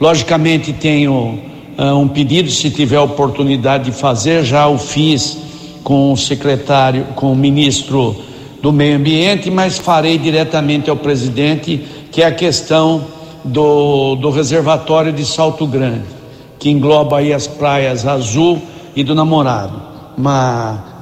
Logicamente, 0.00 0.72
tenho 0.72 1.38
um 1.78 2.08
pedido, 2.08 2.50
se 2.50 2.70
tiver 2.70 3.00
oportunidade 3.00 3.84
de 3.84 3.92
fazer, 3.92 4.44
já 4.44 4.68
o 4.68 4.78
fiz 4.78 5.38
com 5.82 6.12
o 6.12 6.16
secretário, 6.16 7.04
com 7.14 7.32
o 7.32 7.36
ministro 7.36 8.16
do 8.62 8.72
Meio 8.72 8.96
Ambiente, 8.96 9.50
mas 9.50 9.78
farei 9.78 10.16
diretamente 10.16 10.88
ao 10.88 10.96
presidente, 10.96 11.84
que 12.10 12.22
é 12.22 12.26
a 12.26 12.32
questão 12.32 13.04
do, 13.44 14.14
do 14.16 14.30
reservatório 14.30 15.12
de 15.12 15.24
Salto 15.24 15.66
Grande, 15.66 16.04
que 16.58 16.70
engloba 16.70 17.18
aí 17.18 17.32
as 17.32 17.46
praias 17.46 18.06
Azul 18.06 18.62
e 18.96 19.04
do 19.04 19.14
Namorado. 19.14 19.82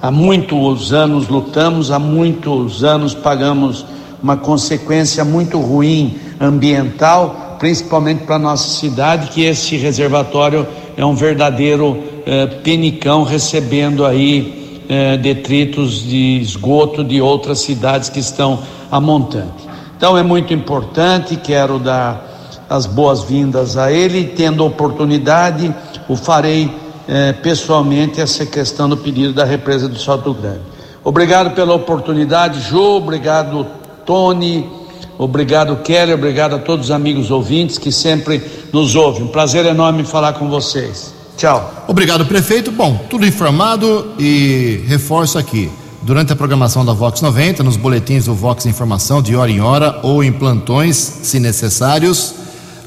Há 0.02 0.10
muitos 0.10 0.92
anos 0.92 1.28
lutamos, 1.28 1.90
há 1.90 1.98
muitos 1.98 2.82
anos 2.82 3.14
pagamos 3.14 3.84
uma 4.22 4.36
consequência 4.36 5.24
muito 5.24 5.60
ruim 5.60 6.16
ambiental, 6.40 7.51
principalmente 7.62 8.24
para 8.24 8.40
nossa 8.40 8.80
cidade, 8.80 9.28
que 9.28 9.44
esse 9.44 9.76
reservatório 9.76 10.66
é 10.96 11.06
um 11.06 11.14
verdadeiro 11.14 11.96
eh, 12.26 12.46
penicão 12.46 13.22
recebendo 13.22 14.04
aí 14.04 14.84
eh, 14.88 15.16
detritos 15.16 16.02
de 16.02 16.40
esgoto 16.40 17.04
de 17.04 17.22
outras 17.22 17.60
cidades 17.60 18.08
que 18.08 18.18
estão 18.18 18.58
a 18.90 19.00
montante. 19.00 19.68
Então 19.96 20.18
é 20.18 20.24
muito 20.24 20.52
importante, 20.52 21.36
quero 21.36 21.78
dar 21.78 22.64
as 22.68 22.84
boas-vindas 22.84 23.76
a 23.76 23.92
ele, 23.92 24.24
tendo 24.24 24.66
oportunidade, 24.66 25.72
o 26.08 26.16
farei 26.16 26.68
eh, 27.06 27.32
pessoalmente 27.32 28.20
essa 28.20 28.44
questão 28.44 28.88
do 28.88 28.96
pedido 28.96 29.32
da 29.32 29.44
represa 29.44 29.88
do 29.88 30.00
Salto 30.00 30.34
Grande. 30.34 30.62
Obrigado 31.04 31.54
pela 31.54 31.74
oportunidade, 31.74 32.60
Ju, 32.60 32.96
obrigado, 32.96 33.64
Tony, 34.04 34.81
obrigado, 35.18 35.76
Kelly, 35.82 36.12
obrigado 36.12 36.54
a 36.54 36.58
todos 36.58 36.86
os 36.86 36.90
amigos 36.90 37.30
ouvintes 37.30 37.78
que 37.78 37.92
sempre 37.92 38.42
nos 38.72 38.94
ouvem. 38.94 39.22
Um 39.22 39.28
prazer 39.28 39.64
enorme 39.66 40.04
falar 40.04 40.34
com 40.34 40.48
vocês. 40.48 41.12
Tchau. 41.36 41.84
Obrigado, 41.88 42.26
prefeito. 42.26 42.70
Bom, 42.70 43.06
tudo 43.08 43.26
informado 43.26 44.12
e 44.18 44.84
reforço 44.86 45.38
aqui. 45.38 45.70
Durante 46.02 46.32
a 46.32 46.36
programação 46.36 46.84
da 46.84 46.92
Vox 46.92 47.20
90, 47.20 47.62
nos 47.62 47.76
boletins 47.76 48.24
do 48.24 48.34
Vox 48.34 48.66
Informação 48.66 49.22
de 49.22 49.36
hora 49.36 49.50
em 49.50 49.60
hora 49.60 50.00
ou 50.02 50.22
em 50.24 50.32
plantões, 50.32 50.96
se 50.96 51.38
necessários, 51.38 52.34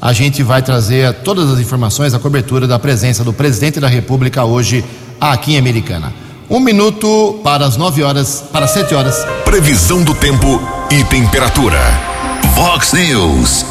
a 0.00 0.12
gente 0.12 0.42
vai 0.42 0.62
trazer 0.62 1.12
todas 1.22 1.50
as 1.50 1.58
informações, 1.58 2.12
a 2.12 2.18
cobertura 2.18 2.66
da 2.66 2.78
presença 2.78 3.24
do 3.24 3.32
presidente 3.32 3.80
da 3.80 3.88
República 3.88 4.44
hoje 4.44 4.84
aqui 5.18 5.54
em 5.54 5.58
Americana. 5.58 6.12
Um 6.48 6.60
minuto 6.60 7.40
para 7.42 7.64
as 7.66 7.76
nove 7.76 8.02
horas, 8.02 8.44
para 8.52 8.68
sete 8.68 8.94
horas. 8.94 9.24
Previsão 9.44 10.02
do 10.02 10.14
tempo 10.14 10.60
e 10.90 11.02
temperatura. 11.04 12.05
Vox 12.56 12.94
News. 12.94 13.66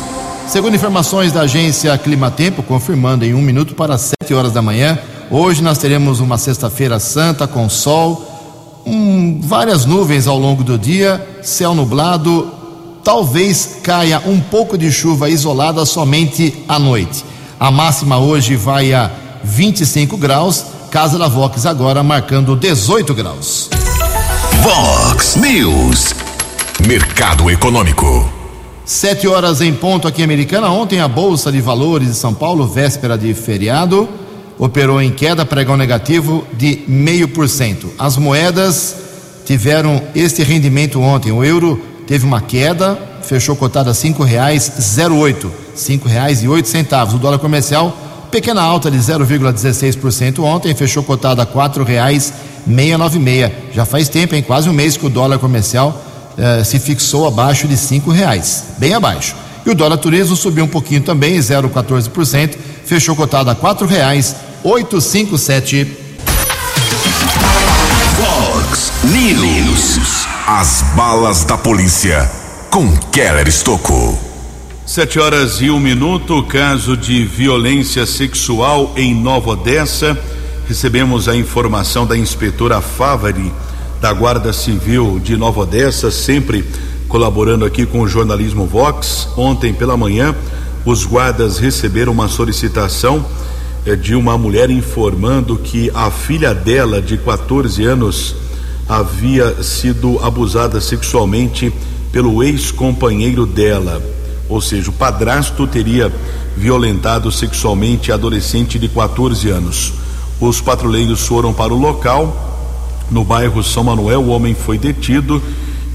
Segundo 0.48 0.76
informações 0.76 1.32
da 1.32 1.42
agência 1.42 1.98
Climatempo, 1.98 2.62
confirmando 2.62 3.26
em 3.26 3.34
um 3.34 3.42
minuto 3.42 3.74
para 3.74 3.98
sete 3.98 4.32
horas 4.32 4.52
da 4.52 4.62
manhã, 4.62 5.00
hoje 5.32 5.64
nós 5.64 5.80
teremos 5.80 6.20
uma 6.20 6.38
sexta-feira 6.38 7.00
santa 7.00 7.48
com 7.48 7.68
sol, 7.68 8.84
um, 8.86 9.42
várias 9.42 9.86
nuvens 9.86 10.28
ao 10.28 10.38
longo 10.38 10.64
do 10.64 10.78
dia, 10.78 11.40
céu 11.42 11.74
nublado, 11.74 12.52
talvez 13.04 13.80
caia 13.82 14.22
um 14.24 14.40
pouco 14.40 14.78
de 14.78 14.92
chuva 14.92 15.32
isolada 15.32 15.84
somente 15.84 16.64
à 16.70 16.78
noite. 16.78 17.26
A 17.60 17.72
máxima 17.72 18.20
hoje 18.20 18.56
vai 18.56 18.94
a 18.94 19.10
25 19.44 20.16
graus, 20.16 20.64
Casa 20.92 21.18
da 21.18 21.28
Vox 21.28 21.66
agora 21.66 22.04
marcando 22.04 22.56
18 22.56 23.16
graus. 23.16 23.68
Vox 24.62 25.38
News. 25.38 26.14
Mercado 26.86 27.50
Econômico. 27.50 28.35
Sete 28.86 29.28
horas 29.28 29.62
em 29.62 29.74
ponto 29.74 30.08
aqui 30.08 30.22
em 30.22 30.26
Americana. 30.26 30.70
Ontem 30.70 31.00
a 31.00 31.08
Bolsa 31.08 31.52
de 31.52 31.60
Valores 31.60 32.08
de 32.08 32.14
São 32.14 32.36
Paulo, 32.36 32.68
véspera 32.68 33.18
de 33.18 33.34
feriado, 33.34 34.08
operou 34.60 35.02
em 35.02 35.10
queda, 35.10 35.44
pregão 35.44 35.76
negativo 35.76 36.46
de 36.54 36.84
meio 36.88 37.28
por 37.28 37.50
cento. 37.50 37.92
As 37.98 38.16
moedas 38.16 38.96
tiveram 39.44 40.00
este 40.14 40.44
rendimento 40.44 41.02
ontem. 41.02 41.32
O 41.32 41.44
euro 41.44 41.82
teve 42.06 42.28
uma 42.28 42.40
queda, 42.42 42.96
fechou 43.24 43.56
cotada 43.56 43.90
a 43.90 43.94
cinco 43.96 44.24
reais 44.24 44.72
zero 44.80 45.18
oito, 45.18 45.52
cinco 45.74 46.08
reais 46.08 46.44
e 46.44 46.48
oito 46.48 46.68
centavos. 46.68 47.16
O 47.16 47.18
dólar 47.18 47.40
comercial, 47.40 47.98
pequena 48.30 48.62
alta 48.62 48.92
de 48.92 49.00
0,16% 49.00 50.44
ontem, 50.44 50.76
fechou 50.76 51.02
cotada 51.02 51.42
a 51.42 51.46
quatro 51.48 51.84
reais 51.84 52.32
meia 52.68 53.00
nove 53.00 53.18
meia. 53.18 53.52
Já 53.74 53.84
faz 53.84 54.10
tempo, 54.10 54.36
em 54.36 54.44
quase 54.44 54.70
um 54.70 54.74
mês 54.74 54.96
que 54.96 55.08
o 55.08 55.10
dólar 55.10 55.40
comercial 55.40 56.05
eh, 56.38 56.64
se 56.64 56.80
fixou 56.80 57.28
abaixo 57.28 57.68
de 57.68 57.78
cinco 57.78 58.12
reais, 58.12 58.66
bem 58.78 58.94
abaixo. 58.94 59.36
E 59.66 59.70
o 59.70 59.76
dólar 59.76 59.98
turismo 59.98 60.36
subiu 60.36 60.66
um 60.66 60.68
pouquinho 60.68 61.02
também, 61.02 61.38
0,14%, 61.40 62.56
fechou 62.86 63.16
cotada 63.16 63.52
a 63.52 63.56
quatro 63.56 63.88
reais 63.88 64.36
oito 64.64 65.00
cinco 65.00 65.38
sete. 65.38 65.86
Vox 68.18 68.92
News. 69.04 70.26
As 70.48 70.84
balas 70.96 71.44
da 71.44 71.58
polícia 71.58 72.30
com 72.72 72.96
Keller 73.12 73.48
Estocco. 73.48 74.18
Sete 74.86 75.20
horas 75.20 75.62
e 75.62 75.70
um 75.70 75.80
minuto, 75.80 76.44
caso 76.44 76.98
de 76.98 77.24
violência 77.24 78.06
sexual 78.06 78.92
em 78.96 79.14
Nova 79.16 79.52
Odessa. 79.52 80.18
Recebemos 80.68 81.28
a 81.28 81.36
informação 81.36 82.06
da 82.06 82.18
inspetora 82.18 82.82
Favari, 82.82 83.54
da 84.06 84.14
Guarda 84.14 84.54
Civil 84.54 85.20
de 85.20 85.36
Nova 85.36 85.62
Odessa, 85.62 86.12
sempre 86.12 86.64
colaborando 87.08 87.66
aqui 87.66 87.88
com 87.88 88.02
o 88.02 88.08
jornalismo 88.08 88.68
Vox. 88.68 89.28
Ontem 89.36 89.74
pela 89.74 89.98
manhã, 89.98 90.36
os 90.86 91.04
guardas 91.04 91.58
receberam 91.58 92.12
uma 92.12 92.28
solicitação 92.28 93.26
eh, 93.84 93.96
de 93.96 94.14
uma 94.14 94.38
mulher 94.38 94.70
informando 94.70 95.58
que 95.58 95.90
a 95.92 96.12
filha 96.12 96.54
dela, 96.54 97.02
de 97.02 97.18
14 97.18 97.84
anos, 97.84 98.36
havia 98.88 99.64
sido 99.64 100.20
abusada 100.24 100.80
sexualmente 100.80 101.74
pelo 102.12 102.44
ex-companheiro 102.44 103.44
dela. 103.44 104.00
Ou 104.48 104.62
seja, 104.62 104.92
o 104.92 104.94
padrasto 104.94 105.66
teria 105.66 106.14
violentado 106.56 107.32
sexualmente 107.32 108.12
a 108.12 108.14
adolescente 108.14 108.78
de 108.78 108.88
14 108.88 109.50
anos. 109.50 109.94
Os 110.40 110.62
patrulheiros 110.62 111.26
foram 111.26 111.52
para 111.52 111.74
o 111.74 111.80
local, 111.80 112.45
no 113.12 113.24
bairro 113.24 113.64
São 113.64 113.84
Manuel, 113.84 114.22
o 114.22 114.30
homem 114.30 114.54
foi 114.54 114.78
detido 114.78 115.42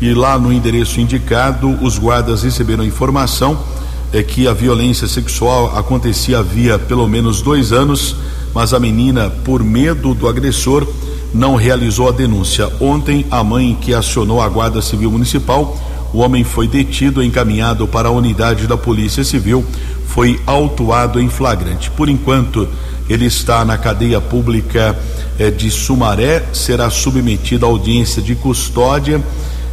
e 0.01 0.14
lá 0.14 0.38
no 0.38 0.53
endereço 0.53 1.01
indicado, 1.01 1.68
os 1.83 1.99
guardas 1.99 2.42
receberam 2.42 2.85
informação 2.85 3.59
é 4.12 4.23
que 4.23 4.49
a 4.49 4.53
violência 4.53 5.07
sexual 5.07 5.77
acontecia 5.79 6.38
havia 6.40 6.79
pelo 6.79 7.07
menos 7.07 7.42
dois 7.42 7.73
anos, 7.73 8.16
mas 8.53 8.75
a 8.75 8.81
menina, 8.81 9.31
por 9.44 9.62
medo 9.62 10.14
do 10.14 10.27
agressor, 10.27 10.87
não 11.33 11.55
realizou 11.55 12.09
a 12.09 12.12
denúncia. 12.12 12.68
Ontem, 12.81 13.25
a 13.31 13.44
mãe 13.44 13.77
que 13.81 13.94
acionou 13.94 14.40
a 14.40 14.49
Guarda 14.49 14.83
Civil 14.83 15.11
Municipal, 15.12 15.79
o 16.12 16.18
homem 16.18 16.44
foi 16.44 16.66
detido 16.66 17.23
e 17.23 17.27
encaminhado 17.27 17.87
para 17.87 18.09
a 18.09 18.12
unidade 18.12 18.66
da 18.66 18.77
Polícia 18.77 19.25
Civil, 19.25 19.64
foi 20.07 20.40
autuado 20.46 21.20
em 21.20 21.29
flagrante. 21.29 21.90
Por 21.90 22.09
enquanto, 22.09 22.68
Ele 23.09 23.27
está 23.27 23.64
na 23.64 23.79
cadeia 23.79 24.20
pública 24.20 24.96
eh, 25.38 25.51
de 25.51 25.70
Sumaré, 25.70 26.44
será 26.53 26.90
submetido 26.90 27.64
à 27.64 27.68
audiência 27.68 28.20
de 28.20 28.35
custódia. 28.35 29.23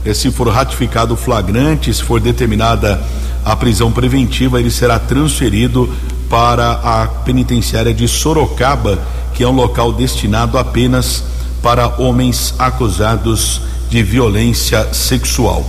Eh, 0.06 0.14
se 0.14 0.32
for 0.32 0.48
ratificado 0.48 1.14
o 1.14 1.18
flagrante, 1.18 1.94
se 1.94 2.04
for 2.04 2.20
determinada 2.20 3.02
a 3.44 3.56
prisão 3.56 3.92
preventiva, 3.92 4.60
ele 4.60 4.70
será 4.70 5.00
transferido 5.00 5.90
para 6.30 6.72
a 6.72 7.08
penitenciária 7.08 7.94
de 7.94 8.08
Sorocaba, 8.08 9.00
que 9.34 9.44
é 9.44 9.48
um 9.48 9.56
local 9.56 9.94
destinado 9.94 10.58
apenas 10.58 11.24
para 11.62 11.88
homens 11.98 12.54
acusados 12.60 13.62
de 13.90 14.04
violência 14.04 14.94
sexual. 14.94 15.66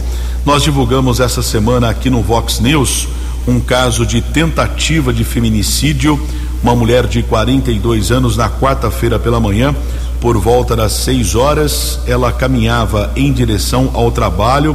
Nós 0.48 0.62
divulgamos 0.62 1.20
essa 1.20 1.42
semana 1.42 1.90
aqui 1.90 2.08
no 2.08 2.22
Vox 2.22 2.58
News 2.58 3.06
um 3.46 3.60
caso 3.60 4.06
de 4.06 4.22
tentativa 4.22 5.12
de 5.12 5.22
feminicídio. 5.22 6.18
Uma 6.62 6.74
mulher 6.74 7.06
de 7.06 7.22
42 7.22 8.10
anos, 8.10 8.34
na 8.34 8.48
quarta-feira 8.48 9.18
pela 9.18 9.38
manhã, 9.38 9.76
por 10.22 10.38
volta 10.38 10.74
das 10.74 10.92
6 10.92 11.34
horas, 11.34 12.00
ela 12.06 12.32
caminhava 12.32 13.12
em 13.14 13.30
direção 13.30 13.90
ao 13.92 14.10
trabalho. 14.10 14.74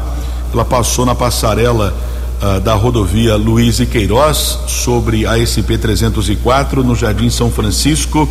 Ela 0.54 0.64
passou 0.64 1.08
na 1.08 1.16
passarela 1.16 1.92
ah, 2.40 2.60
da 2.60 2.76
rodovia 2.76 3.36
Luiz 3.36 3.80
e 3.80 3.88
Queiroz 3.88 4.60
sobre 4.68 5.26
a 5.26 5.40
SP 5.42 5.74
304 5.82 6.84
no 6.84 6.96
Jardim 6.96 7.32
São 7.32 7.50
Francisco. 7.50 8.30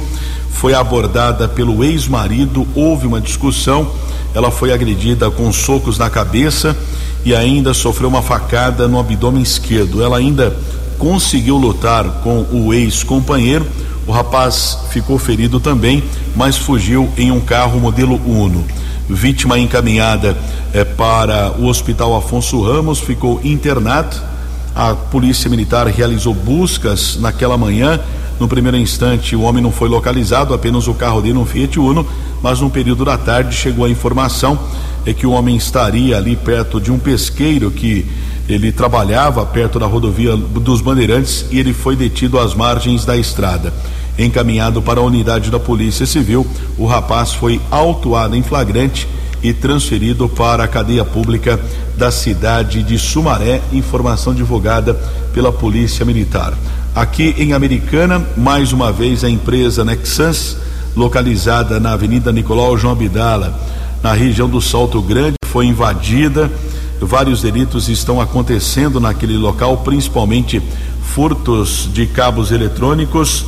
Foi 0.48 0.74
abordada 0.74 1.48
pelo 1.48 1.82
ex-marido, 1.82 2.68
houve 2.72 3.04
uma 3.04 3.20
discussão. 3.20 3.90
Ela 4.32 4.52
foi 4.52 4.72
agredida 4.72 5.28
com 5.28 5.52
socos 5.52 5.98
na 5.98 6.08
cabeça 6.08 6.76
e 7.24 7.34
ainda 7.34 7.72
sofreu 7.72 8.08
uma 8.08 8.22
facada 8.22 8.88
no 8.88 8.98
abdômen 8.98 9.42
esquerdo. 9.42 10.02
Ela 10.02 10.18
ainda 10.18 10.56
conseguiu 10.98 11.56
lutar 11.56 12.04
com 12.22 12.46
o 12.50 12.72
ex-companheiro. 12.74 13.66
O 14.06 14.12
rapaz 14.12 14.78
ficou 14.90 15.18
ferido 15.18 15.60
também, 15.60 16.02
mas 16.34 16.56
fugiu 16.56 17.08
em 17.16 17.30
um 17.30 17.40
carro 17.40 17.78
modelo 17.78 18.20
Uno. 18.26 18.64
Vítima 19.08 19.58
encaminhada 19.58 20.36
eh, 20.72 20.84
para 20.84 21.52
o 21.58 21.66
Hospital 21.66 22.16
Afonso 22.16 22.60
Ramos, 22.62 22.98
ficou 22.98 23.40
internado. 23.44 24.16
A 24.74 24.94
Polícia 24.94 25.50
Militar 25.50 25.86
realizou 25.86 26.34
buscas 26.34 27.16
naquela 27.16 27.56
manhã. 27.56 28.00
No 28.40 28.48
primeiro 28.48 28.76
instante, 28.76 29.36
o 29.36 29.42
homem 29.42 29.62
não 29.62 29.70
foi 29.70 29.88
localizado, 29.88 30.54
apenas 30.54 30.88
o 30.88 30.94
carro 30.94 31.20
dele, 31.20 31.38
um 31.38 31.44
Fiat 31.44 31.78
Uno, 31.78 32.06
mas 32.42 32.60
no 32.60 32.70
período 32.70 33.04
da 33.04 33.18
tarde 33.18 33.54
chegou 33.54 33.84
a 33.84 33.90
informação 33.90 34.58
é 35.04 35.12
que 35.12 35.26
o 35.26 35.32
homem 35.32 35.56
estaria 35.56 36.16
ali 36.16 36.36
perto 36.36 36.80
de 36.80 36.90
um 36.90 36.98
pesqueiro 36.98 37.70
que 37.70 38.06
ele 38.48 38.72
trabalhava 38.72 39.44
perto 39.46 39.78
da 39.78 39.86
rodovia 39.86 40.36
dos 40.36 40.80
Bandeirantes 40.80 41.46
e 41.50 41.58
ele 41.58 41.72
foi 41.72 41.96
detido 41.96 42.38
às 42.38 42.54
margens 42.54 43.04
da 43.04 43.16
estrada. 43.16 43.72
Encaminhado 44.18 44.82
para 44.82 45.00
a 45.00 45.02
unidade 45.02 45.50
da 45.50 45.58
Polícia 45.58 46.04
Civil, 46.04 46.46
o 46.76 46.86
rapaz 46.86 47.32
foi 47.32 47.60
autuado 47.70 48.36
em 48.36 48.42
flagrante 48.42 49.08
e 49.42 49.52
transferido 49.52 50.28
para 50.28 50.64
a 50.64 50.68
cadeia 50.68 51.04
pública 51.04 51.58
da 51.96 52.10
cidade 52.10 52.82
de 52.82 52.98
Sumaré, 52.98 53.60
informação 53.72 54.34
divulgada 54.34 54.94
pela 55.32 55.52
Polícia 55.52 56.04
Militar. 56.04 56.54
Aqui 56.94 57.34
em 57.38 57.52
Americana, 57.52 58.24
mais 58.36 58.72
uma 58.72 58.92
vez 58.92 59.24
a 59.24 59.30
empresa 59.30 59.84
Nexans, 59.84 60.56
localizada 60.94 61.80
na 61.80 61.92
Avenida 61.92 62.30
Nicolau 62.30 62.76
João 62.76 62.92
Abdala, 62.92 63.58
na 64.02 64.12
região 64.12 64.48
do 64.48 64.60
Salto 64.60 65.00
Grande, 65.00 65.36
foi 65.46 65.66
invadida. 65.66 66.50
Vários 67.00 67.42
delitos 67.42 67.88
estão 67.88 68.20
acontecendo 68.20 68.98
naquele 68.98 69.36
local, 69.36 69.78
principalmente 69.78 70.62
furtos 71.02 71.88
de 71.92 72.06
cabos 72.06 72.50
eletrônicos. 72.50 73.44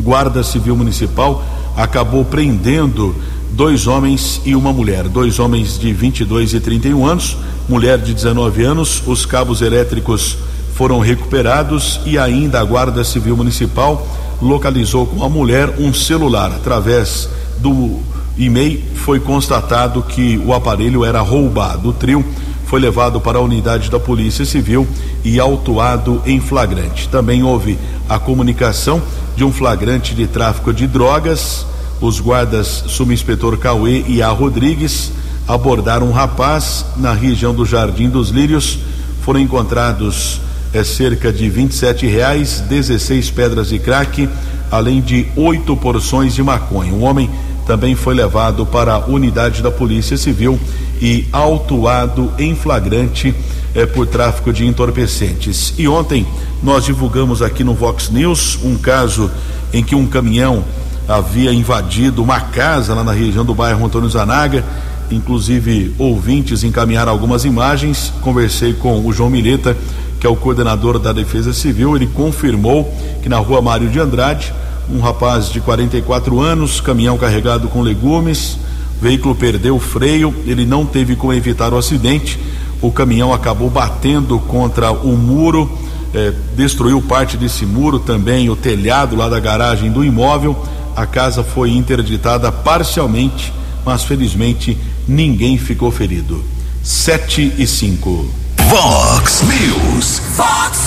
Guarda 0.00 0.42
Civil 0.42 0.76
Municipal 0.76 1.44
acabou 1.76 2.24
prendendo 2.24 3.14
dois 3.52 3.86
homens 3.86 4.40
e 4.44 4.54
uma 4.54 4.72
mulher, 4.72 5.08
dois 5.08 5.38
homens 5.38 5.78
de 5.78 5.92
22 5.92 6.54
e 6.54 6.60
31 6.60 7.06
anos, 7.06 7.36
mulher 7.68 7.98
de 7.98 8.12
19 8.12 8.62
anos. 8.64 9.02
Os 9.06 9.24
cabos 9.24 9.62
elétricos 9.62 10.36
foram 10.74 11.00
recuperados 11.00 12.00
e 12.04 12.18
ainda 12.18 12.60
a 12.60 12.64
Guarda 12.64 13.02
Civil 13.04 13.36
Municipal 13.36 14.06
localizou 14.42 15.06
com 15.06 15.24
a 15.24 15.28
mulher 15.28 15.74
um 15.78 15.92
celular 15.94 16.52
através 16.52 17.28
do 17.58 18.00
e-mail 18.38 18.82
foi 18.94 19.18
constatado 19.20 20.02
que 20.02 20.40
o 20.44 20.52
aparelho 20.52 21.04
era 21.04 21.20
roubado. 21.20 21.88
O 21.88 21.92
trio 21.92 22.24
foi 22.66 22.80
levado 22.80 23.20
para 23.20 23.38
a 23.38 23.40
unidade 23.40 23.90
da 23.90 23.98
Polícia 23.98 24.44
Civil 24.44 24.86
e 25.24 25.38
autuado 25.40 26.20
em 26.26 26.40
flagrante. 26.40 27.08
Também 27.08 27.42
houve 27.42 27.78
a 28.08 28.18
comunicação 28.18 29.00
de 29.36 29.44
um 29.44 29.52
flagrante 29.52 30.14
de 30.14 30.26
tráfico 30.26 30.72
de 30.72 30.86
drogas. 30.86 31.66
Os 32.00 32.20
guardas 32.20 32.84
subinspetor 32.88 33.56
Cauê 33.58 34.04
e 34.06 34.22
A. 34.22 34.28
Rodrigues 34.28 35.12
abordaram 35.46 36.08
um 36.08 36.12
rapaz 36.12 36.84
na 36.96 37.12
região 37.12 37.54
do 37.54 37.64
Jardim 37.64 38.08
dos 38.08 38.30
Lírios. 38.30 38.78
Foram 39.22 39.40
encontrados 39.40 40.40
é, 40.72 40.84
cerca 40.84 41.32
de 41.32 41.48
27 41.48 42.06
reais, 42.06 42.60
16 42.68 43.30
pedras 43.30 43.68
de 43.68 43.78
crack, 43.78 44.28
além 44.70 45.00
de 45.00 45.26
oito 45.36 45.76
porções 45.76 46.34
de 46.34 46.42
maconha. 46.42 46.92
Um 46.92 47.04
homem 47.04 47.30
também 47.66 47.94
foi 47.96 48.14
levado 48.14 48.64
para 48.64 48.94
a 48.94 49.06
unidade 49.06 49.60
da 49.60 49.70
Polícia 49.70 50.16
Civil 50.16 50.58
e 51.02 51.26
autuado 51.32 52.32
em 52.38 52.54
flagrante 52.54 53.34
eh, 53.74 53.84
por 53.84 54.06
tráfico 54.06 54.52
de 54.52 54.64
entorpecentes. 54.64 55.74
E 55.76 55.88
ontem 55.88 56.26
nós 56.62 56.84
divulgamos 56.84 57.42
aqui 57.42 57.64
no 57.64 57.74
Vox 57.74 58.08
News 58.08 58.58
um 58.62 58.76
caso 58.78 59.30
em 59.72 59.82
que 59.82 59.94
um 59.94 60.06
caminhão 60.06 60.64
havia 61.08 61.52
invadido 61.52 62.22
uma 62.22 62.40
casa 62.40 62.94
lá 62.94 63.04
na 63.04 63.12
região 63.12 63.44
do 63.44 63.54
bairro 63.54 63.84
Antônio 63.84 64.08
Zanaga. 64.08 64.64
Inclusive, 65.10 65.94
ouvintes 65.98 66.64
encaminharam 66.64 67.12
algumas 67.12 67.44
imagens. 67.44 68.12
Conversei 68.22 68.72
com 68.72 69.04
o 69.04 69.12
João 69.12 69.30
Mileta, 69.30 69.76
que 70.18 70.26
é 70.26 70.30
o 70.30 70.36
coordenador 70.36 70.98
da 70.98 71.12
Defesa 71.12 71.52
Civil. 71.52 71.94
Ele 71.94 72.06
confirmou 72.06 72.92
que 73.22 73.28
na 73.28 73.38
rua 73.38 73.60
Mário 73.60 73.88
de 73.88 74.00
Andrade 74.00 74.52
um 74.90 75.00
rapaz 75.00 75.50
de 75.50 75.60
44 75.60 76.40
anos, 76.40 76.80
caminhão 76.80 77.18
carregado 77.18 77.68
com 77.68 77.82
legumes, 77.82 78.58
o 78.98 79.02
veículo 79.02 79.34
perdeu 79.34 79.76
o 79.76 79.80
freio, 79.80 80.34
ele 80.46 80.64
não 80.64 80.86
teve 80.86 81.16
como 81.16 81.32
evitar 81.32 81.72
o 81.72 81.76
acidente, 81.76 82.38
o 82.80 82.90
caminhão 82.90 83.32
acabou 83.32 83.68
batendo 83.68 84.38
contra 84.38 84.90
o 84.90 85.16
muro, 85.16 85.70
eh, 86.14 86.32
destruiu 86.54 87.02
parte 87.02 87.36
desse 87.36 87.66
muro, 87.66 87.98
também 87.98 88.48
o 88.48 88.56
telhado 88.56 89.16
lá 89.16 89.28
da 89.28 89.40
garagem 89.40 89.90
do 89.90 90.04
imóvel. 90.04 90.56
A 90.94 91.04
casa 91.04 91.42
foi 91.42 91.70
interditada 91.70 92.50
parcialmente, 92.50 93.52
mas 93.84 94.04
felizmente 94.04 94.78
ninguém 95.06 95.58
ficou 95.58 95.90
ferido. 95.90 96.42
7 96.82 97.54
e 97.58 97.66
5. 97.66 98.26
Vox 98.68 99.42
News. 99.42 100.20
Fox 100.34 100.78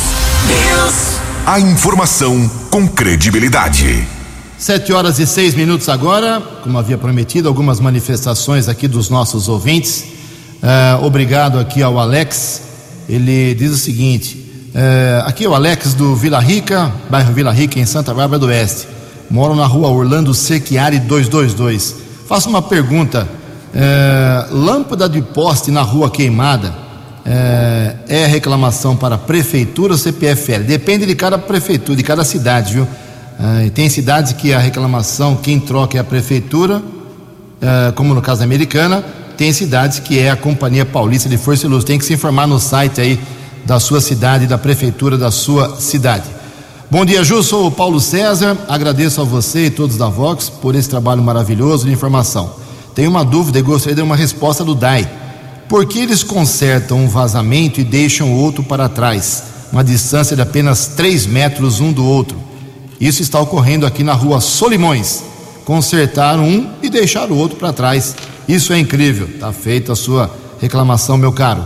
News. 0.48 1.20
A 1.46 1.60
informação 1.60 2.50
com 2.70 2.88
credibilidade. 2.88 4.08
Sete 4.58 4.94
horas 4.94 5.20
e 5.20 5.26
seis 5.26 5.56
minutos 5.56 5.90
agora, 5.90 6.42
como 6.64 6.78
havia 6.78 6.98
prometido, 6.98 7.48
algumas 7.48 7.80
manifestações 7.80 8.68
aqui 8.68 8.88
dos 8.88 9.10
nossos 9.10 9.48
ouvintes. 9.48 10.06
Eh, 10.62 11.00
obrigado 11.02 11.58
aqui 11.58 11.82
ao 11.82 11.98
Alex. 11.98 12.62
Ele 13.08 13.56
diz 13.56 13.72
o 13.72 13.78
seguinte: 13.78 14.70
eh, 14.76 15.24
aqui 15.26 15.46
é 15.46 15.50
o 15.50 15.56
Alex 15.56 15.94
do 15.94 16.16
Vila 16.16 16.40
Rica, 16.40 16.92
bairro 17.10 17.34
Vila 17.34 17.52
Rica, 17.52 17.80
em 17.80 17.86
Santa 17.86 18.14
Bárbara 18.14 18.40
do 18.40 18.48
Oeste. 18.48 18.88
Moro 19.30 19.56
na 19.56 19.66
rua 19.66 19.90
Orlando 19.90 20.34
Sequiari 20.34 21.00
222. 21.00 21.96
Faço 22.28 22.50
uma 22.50 22.62
pergunta: 22.62 23.28
eh, 23.74 24.48
lâmpada 24.52 25.10
de 25.10 25.22
poste 25.22 25.72
na 25.72 25.82
rua 25.82 26.12
queimada 26.12 26.89
é, 27.30 27.96
é 28.08 28.26
reclamação 28.26 28.98
para 28.98 29.18
prefeitura 29.18 29.94
ou 29.94 30.00
CPFL? 30.00 30.64
Depende 30.66 31.06
de 31.06 31.14
cada 31.14 31.38
prefeitura, 31.38 31.96
de 31.96 32.04
cada 32.04 32.24
cidade, 32.24 32.74
viu? 32.74 32.88
É, 33.40 33.70
tem 33.70 33.88
cidades 33.88 34.34
que 34.34 34.52
a 34.52 34.60
reclamação, 34.60 35.36
quem 35.36 35.60
troca 35.60 35.96
é 35.96 36.02
a 36.02 36.04
prefeitura, 36.04 36.82
é, 37.62 37.92
como 37.92 38.16
no 38.16 38.22
caso 38.22 38.40
da 38.40 38.46
americana, 38.46 39.04
tem 39.38 39.54
cidades 39.54 40.00
que 40.00 40.20
é 40.20 40.32
a 40.32 40.36
Companhia 40.36 40.86
Paulista 40.86 41.30
de 41.30 41.38
Força 41.38 41.66
e 41.66 41.70
Luz. 41.70 41.84
Tem 41.84 41.98
que 41.98 42.04
se 42.04 42.14
informar 42.14 42.48
no 42.48 42.60
site 42.60 43.00
aí 43.00 43.20
da 43.66 43.80
sua 43.80 44.02
cidade, 44.02 44.48
da 44.48 44.58
prefeitura 44.58 45.18
da 45.18 45.30
sua 45.30 45.78
cidade. 45.78 46.26
Bom 46.92 47.06
dia, 47.06 47.24
Ju. 47.24 47.44
Sou 47.44 47.68
o 47.68 47.72
Paulo 47.72 48.00
César. 48.00 48.58
Agradeço 48.68 49.22
a 49.22 49.24
você 49.24 49.68
e 49.68 49.70
todos 49.70 49.96
da 49.96 50.10
Vox 50.10 50.50
por 50.50 50.74
esse 50.74 50.90
trabalho 50.90 51.22
maravilhoso 51.22 51.86
de 51.86 51.94
informação. 51.94 52.52
Tenho 52.96 53.10
uma 53.10 53.24
dúvida 53.24 53.60
e 53.60 53.62
gostaria 53.62 53.96
de 53.96 54.02
uma 54.02 54.16
resposta 54.16 54.66
do 54.66 54.74
DAI. 54.74 55.08
Por 55.70 55.86
que 55.86 56.00
eles 56.00 56.24
consertam 56.24 56.98
um 56.98 57.08
vazamento 57.08 57.80
e 57.80 57.84
deixam 57.84 58.34
outro 58.34 58.64
para 58.64 58.90
trás, 58.90 59.44
uma 59.72 59.84
distância 59.84 60.36
de 60.36 60.42
apenas 60.42 60.88
3 60.88 61.28
metros 61.28 61.80
um 61.80 61.94
do 61.94 62.04
outro? 62.04 62.36
Isso 63.00 63.22
está 63.22 63.40
ocorrendo 63.40 63.86
aqui 63.86 64.04
na 64.04 64.14
rua 64.14 64.42
Solimões. 64.42 65.24
Consertaram 65.64 66.44
um 66.44 66.72
e 66.82 66.90
deixaram 66.90 67.36
o 67.36 67.38
outro 67.38 67.56
para 67.56 67.72
trás. 67.72 68.16
Isso 68.48 68.74
é 68.74 68.80
incrível. 68.80 69.28
Está 69.28 69.54
feita 69.54 69.94
a 69.94 69.96
sua 69.96 70.36
reclamação, 70.60 71.20
meu 71.20 71.32
caro. 71.32 71.64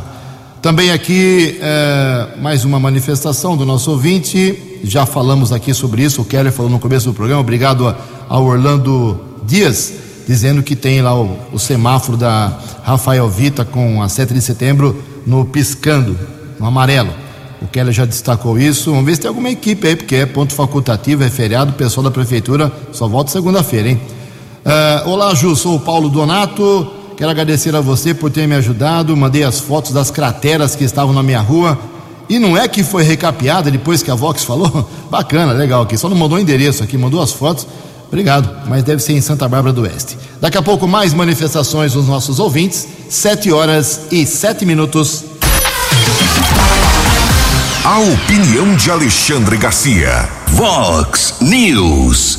Também 0.62 0.92
aqui 0.92 1.58
é, 1.62 2.28
mais 2.42 2.66
uma 2.66 2.82
manifestação 2.82 3.56
do 3.56 3.66
nosso 3.66 3.90
ouvinte. 3.90 4.82
Já 4.84 5.06
falamos 5.06 5.54
aqui 5.54 5.74
sobre 5.74 6.04
isso. 6.04 6.22
O 6.22 6.26
Keller 6.26 6.52
falou 6.52 6.70
no 6.70 6.78
começo 6.78 7.06
do 7.06 7.14
programa. 7.14 7.40
Obrigado 7.40 7.96
ao 8.28 8.44
Orlando 8.44 9.20
Dias, 9.46 9.94
dizendo 10.28 10.64
que 10.64 10.76
tem 10.76 11.02
lá 11.02 11.20
o, 11.20 11.38
o 11.52 11.60
semáforo 11.60 12.18
da 12.18 12.58
Rafael 12.84 13.30
Vita 13.30 13.66
com 13.66 14.02
a 14.02 14.10
7 14.10 14.34
de 14.34 14.42
setembro 14.42 15.04
no 15.26 15.46
piscando, 15.46 16.18
no 16.60 16.66
amarelo. 16.66 17.12
O 17.62 17.68
Keller 17.68 17.94
já 17.94 18.06
destacou 18.06 18.60
isso. 18.60 18.92
Vamos 18.92 19.06
ver 19.06 19.16
se 19.16 19.22
tem 19.22 19.30
alguma 19.30 19.50
equipe 19.50 19.88
aí, 19.88 19.96
porque 19.96 20.16
é 20.16 20.26
ponto 20.26 20.54
facultativo, 20.54 21.24
é 21.24 21.30
feriado. 21.30 21.72
O 21.72 21.76
pessoal 21.76 22.04
da 22.04 22.12
prefeitura 22.12 22.72
só 22.92 23.08
volta 23.08 23.32
segunda-feira, 23.32 23.90
hein? 23.90 24.02
Uh, 24.66 25.10
olá, 25.10 25.34
Ju, 25.34 25.56
sou 25.56 25.76
o 25.76 25.80
Paulo 25.80 26.10
Donato. 26.10 26.92
Quero 27.16 27.30
agradecer 27.30 27.74
a 27.76 27.80
você 27.80 28.14
por 28.14 28.30
ter 28.30 28.48
me 28.48 28.56
ajudado. 28.56 29.16
Mandei 29.16 29.44
as 29.44 29.60
fotos 29.60 29.92
das 29.92 30.12
crateras 30.12 30.76
que 30.76 30.84
estavam 30.84 31.14
na 31.14 31.24
minha 31.24 31.40
rua. 31.40 31.80
E 32.28 32.38
não 32.38 32.58
é 32.58 32.68
que 32.68 32.84
foi 32.84 33.04
recapeada 33.04 33.72
depois 33.72 34.04
que 34.04 34.12
a 34.12 34.16
Vox 34.16 34.44
falou? 34.44 34.90
Bacana, 35.10 35.54
legal 35.54 35.84
aqui. 35.84 35.98
Só 35.98 36.10
não 36.10 36.18
mandou 36.18 36.38
o 36.38 36.42
endereço 36.42 36.84
aqui, 36.84 36.98
mandou 36.98 37.22
as 37.22 37.32
fotos. 37.32 37.66
Obrigado, 38.14 38.48
mas 38.68 38.84
deve 38.84 39.02
ser 39.02 39.14
em 39.14 39.22
Santa 39.22 39.48
Bárbara 39.48 39.74
do 39.74 39.82
Oeste. 39.82 40.20
Daqui 40.40 40.56
a 40.56 40.62
pouco, 40.62 40.88
mais 40.88 41.16
manifestações 41.16 41.94
dos 41.94 42.08
nossos 42.08 42.38
ouvintes. 42.38 42.88
Sete 43.10 43.52
horas 43.52 44.02
e 44.12 44.24
sete 44.24 44.68
minutos. 44.68 45.24
A 47.84 47.98
opinião 47.98 48.76
de 48.76 48.92
Alexandre 48.92 49.58
Garcia. 49.58 50.30
Vox 50.50 51.38
News. 51.42 52.38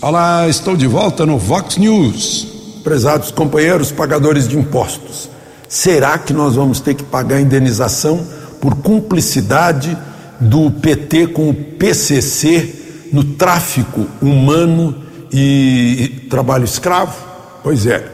Olá, 0.00 0.48
estou 0.48 0.74
de 0.74 0.86
volta 0.86 1.26
no 1.26 1.36
Vox 1.36 1.76
News. 1.76 2.48
Prezados 2.82 3.30
companheiros 3.30 3.92
pagadores 3.92 4.48
de 4.48 4.56
impostos, 4.56 5.28
será 5.68 6.16
que 6.16 6.32
nós 6.32 6.54
vamos 6.54 6.80
ter 6.80 6.94
que 6.94 7.04
pagar 7.04 7.42
indenização 7.42 8.26
por 8.58 8.74
cumplicidade 8.76 9.94
do 10.40 10.70
PT 10.70 11.26
com 11.26 11.50
o 11.50 11.54
PCC 11.54 13.10
no 13.12 13.22
tráfico 13.22 14.06
humano 14.22 15.09
e 15.32 16.26
trabalho 16.28 16.64
escravo? 16.64 17.16
Pois 17.62 17.86
é, 17.86 18.04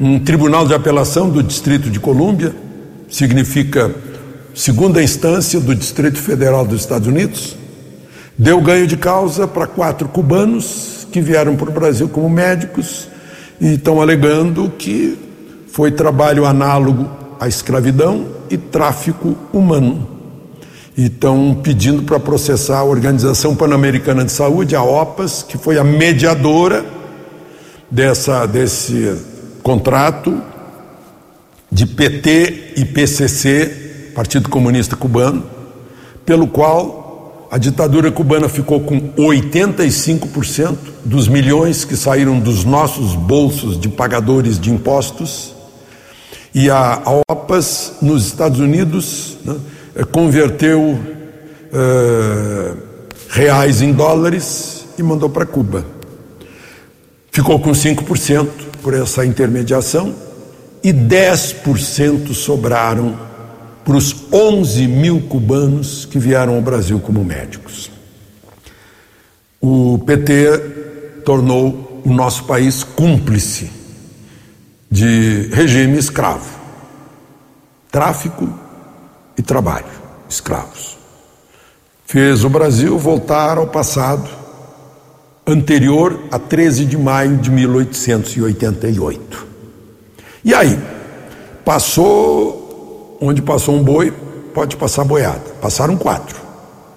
um 0.00 0.18
tribunal 0.18 0.66
de 0.66 0.74
apelação 0.74 1.28
do 1.28 1.42
Distrito 1.42 1.90
de 1.90 2.00
Colômbia 2.00 2.54
significa 3.08 3.94
segunda 4.54 5.02
instância 5.02 5.60
do 5.60 5.74
Distrito 5.74 6.18
Federal 6.18 6.64
dos 6.64 6.80
Estados 6.80 7.08
Unidos 7.08 7.56
deu 8.38 8.60
ganho 8.60 8.86
de 8.86 8.96
causa 8.96 9.46
para 9.46 9.66
quatro 9.66 10.08
cubanos 10.08 11.06
que 11.12 11.20
vieram 11.20 11.56
para 11.56 11.70
o 11.70 11.72
Brasil 11.72 12.08
como 12.08 12.28
médicos 12.28 13.08
e 13.60 13.74
estão 13.74 14.00
alegando 14.00 14.72
que 14.78 15.18
foi 15.68 15.92
trabalho 15.92 16.44
análogo 16.44 17.08
à 17.38 17.46
escravidão 17.46 18.26
e 18.50 18.56
tráfico 18.56 19.36
humano. 19.52 20.11
E 20.96 21.06
estão 21.06 21.58
pedindo 21.62 22.02
para 22.02 22.20
processar 22.20 22.78
a 22.78 22.84
Organização 22.84 23.56
Pan-Americana 23.56 24.24
de 24.24 24.32
Saúde, 24.32 24.76
a 24.76 24.82
OPAS, 24.82 25.42
que 25.42 25.56
foi 25.56 25.78
a 25.78 25.84
mediadora 25.84 26.84
dessa, 27.90 28.46
desse 28.46 29.16
contrato 29.62 30.42
de 31.70 31.86
PT 31.86 32.74
e 32.76 32.84
PCC, 32.84 34.10
Partido 34.14 34.50
Comunista 34.50 34.94
Cubano, 34.94 35.44
pelo 36.26 36.46
qual 36.46 37.48
a 37.50 37.58
ditadura 37.58 38.10
cubana 38.10 38.48
ficou 38.48 38.80
com 38.80 39.12
85% 39.12 40.76
dos 41.04 41.28
milhões 41.28 41.84
que 41.84 41.96
saíram 41.96 42.40
dos 42.40 42.64
nossos 42.64 43.14
bolsos 43.14 43.78
de 43.78 43.90
pagadores 43.90 44.58
de 44.58 44.70
impostos. 44.70 45.54
E 46.54 46.70
a, 46.70 47.02
OPAS, 47.30 47.96
nos 48.00 48.26
Estados 48.26 48.58
Unidos, 48.58 49.36
né, 49.44 49.56
converteu 50.10 50.98
uh, 51.72 52.76
reais 53.28 53.82
em 53.82 53.92
dólares 53.92 54.86
e 54.98 55.02
mandou 55.02 55.28
para 55.28 55.46
Cuba. 55.46 55.84
Ficou 57.30 57.58
com 57.60 57.72
5% 57.72 58.48
por 58.82 58.94
essa 58.94 59.24
intermediação 59.24 60.14
e 60.82 60.92
10% 60.92 62.32
sobraram 62.34 63.18
para 63.84 63.96
os 63.96 64.14
11 64.32 64.86
mil 64.86 65.20
cubanos 65.22 66.04
que 66.04 66.18
vieram 66.18 66.56
ao 66.56 66.62
Brasil 66.62 67.00
como 67.00 67.24
médicos. 67.24 67.90
O 69.60 69.98
PT 70.06 70.58
tornou 71.24 72.02
o 72.04 72.12
nosso 72.12 72.44
país 72.44 72.82
cúmplice 72.82 73.70
de 74.90 75.48
regime 75.52 75.96
escravo, 75.96 76.58
tráfico 77.90 78.61
e 79.36 79.42
trabalho, 79.42 79.86
escravos. 80.28 80.96
Fez 82.04 82.44
o 82.44 82.48
Brasil 82.48 82.98
voltar 82.98 83.58
ao 83.58 83.66
passado 83.66 84.28
anterior 85.46 86.24
a 86.30 86.38
13 86.38 86.84
de 86.84 86.98
maio 86.98 87.36
de 87.38 87.50
1888. 87.50 89.46
E 90.44 90.54
aí, 90.54 90.78
passou 91.64 93.16
onde 93.20 93.40
passou 93.40 93.76
um 93.76 93.82
boi, 93.82 94.12
pode 94.52 94.76
passar 94.76 95.04
boiada. 95.04 95.42
Passaram 95.60 95.96
quatro. 95.96 96.40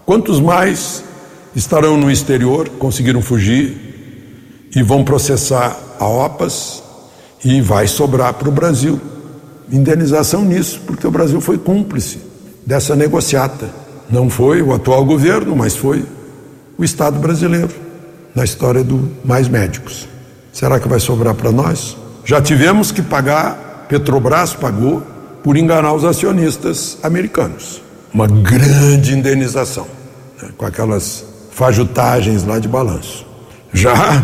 Quantos 0.06 0.40
mais 0.40 1.04
estarão 1.56 1.98
no 1.98 2.10
exterior, 2.12 2.68
conseguiram 2.80 3.22
fugir 3.22 4.70
e 4.76 4.82
vão 4.82 5.04
processar 5.04 5.78
a 6.00 6.08
OPAS 6.08 6.84
e 7.44 7.62
vai 7.62 7.88
sobrar 7.88 8.34
para 8.34 8.50
o 8.50 8.52
Brasil 8.52 9.00
indenização 9.72 10.44
nisso, 10.44 10.82
porque 10.86 11.08
o 11.08 11.12
Brasil 11.12 11.40
foi 11.40 11.58
cúmplice 11.58 12.20
dessa 12.66 12.96
negociata. 12.96 13.70
Não 14.10 14.30
foi 14.30 14.62
o 14.62 14.74
atual 14.74 15.06
governo, 15.06 15.56
mas 15.56 15.76
foi 15.76 16.06
o 16.78 16.84
Estado 16.84 17.20
brasileiro 17.20 17.70
na 18.34 18.44
história 18.44 18.84
do 18.84 19.12
Mais 19.24 19.48
Médicos. 19.48 20.08
Será 20.52 20.80
que 20.80 20.88
vai 20.88 21.00
sobrar 21.00 21.34
para 21.36 21.52
nós? 21.52 21.98
Já 22.24 22.42
tivemos 22.42 22.92
que 22.92 23.02
pagar, 23.02 23.86
Petrobras 23.88 24.54
pagou 24.54 25.04
por 25.44 25.58
enganar 25.58 25.94
os 25.94 26.04
acionistas 26.04 26.98
americanos. 27.04 27.82
Uma 28.14 28.28
grande 28.28 29.14
indenização, 29.14 29.86
né, 30.42 30.50
com 30.58 30.66
aquelas 30.66 31.24
fajutagens 31.52 32.44
lá 32.44 32.58
de 32.58 32.68
balanço. 32.68 33.26
Já 33.74 34.24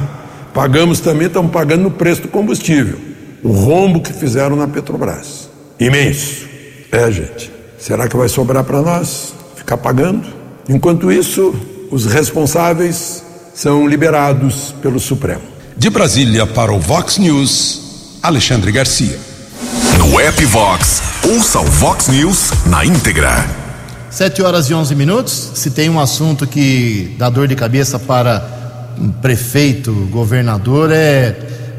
pagamos 0.54 1.00
também, 1.00 1.28
estamos 1.28 1.52
pagando 1.52 1.84
no 1.84 1.92
preço 1.92 2.24
do 2.24 2.28
combustível. 2.28 2.98
O 3.44 3.52
rombo 3.52 4.02
que 4.02 4.14
fizeram 4.14 4.56
na 4.56 4.68
Petrobras. 4.68 5.50
Imenso. 5.80 6.48
É, 6.92 7.12
gente. 7.12 7.52
Será 7.82 8.08
que 8.08 8.16
vai 8.16 8.30
sobrar 8.30 8.64
para 8.64 8.80
nós 8.80 9.34
ficar 9.56 9.76
pagando? 9.76 10.24
Enquanto 10.70 11.12
isso, 11.12 11.56
os 11.90 12.06
responsáveis 12.06 13.24
são 13.56 13.88
liberados 13.88 14.76
pelo 14.84 15.00
Supremo. 15.00 15.42
De 15.76 15.90
Brasília 15.90 16.46
para 16.46 16.72
o 16.72 16.80
Vox 16.80 17.18
News, 17.18 18.20
Alexandre 18.22 18.72
Garcia. 18.72 19.18
No 19.98 20.20
app 20.20 20.46
Vox, 20.46 21.02
ouça 21.28 21.60
o 21.60 21.66
Vox 21.66 22.08
News 22.08 22.52
na 22.68 22.86
íntegra. 22.86 23.50
7 24.12 24.44
horas 24.44 24.70
e 24.70 24.76
11 24.76 24.94
minutos. 24.94 25.52
Se 25.56 25.72
tem 25.72 25.90
um 25.90 26.00
assunto 26.00 26.46
que 26.46 27.16
dá 27.18 27.32
dor 27.32 27.48
de 27.48 27.56
cabeça 27.56 27.98
para 27.98 28.94
um 29.00 29.10
prefeito, 29.10 29.92
governador, 30.12 30.92
é 30.92 31.32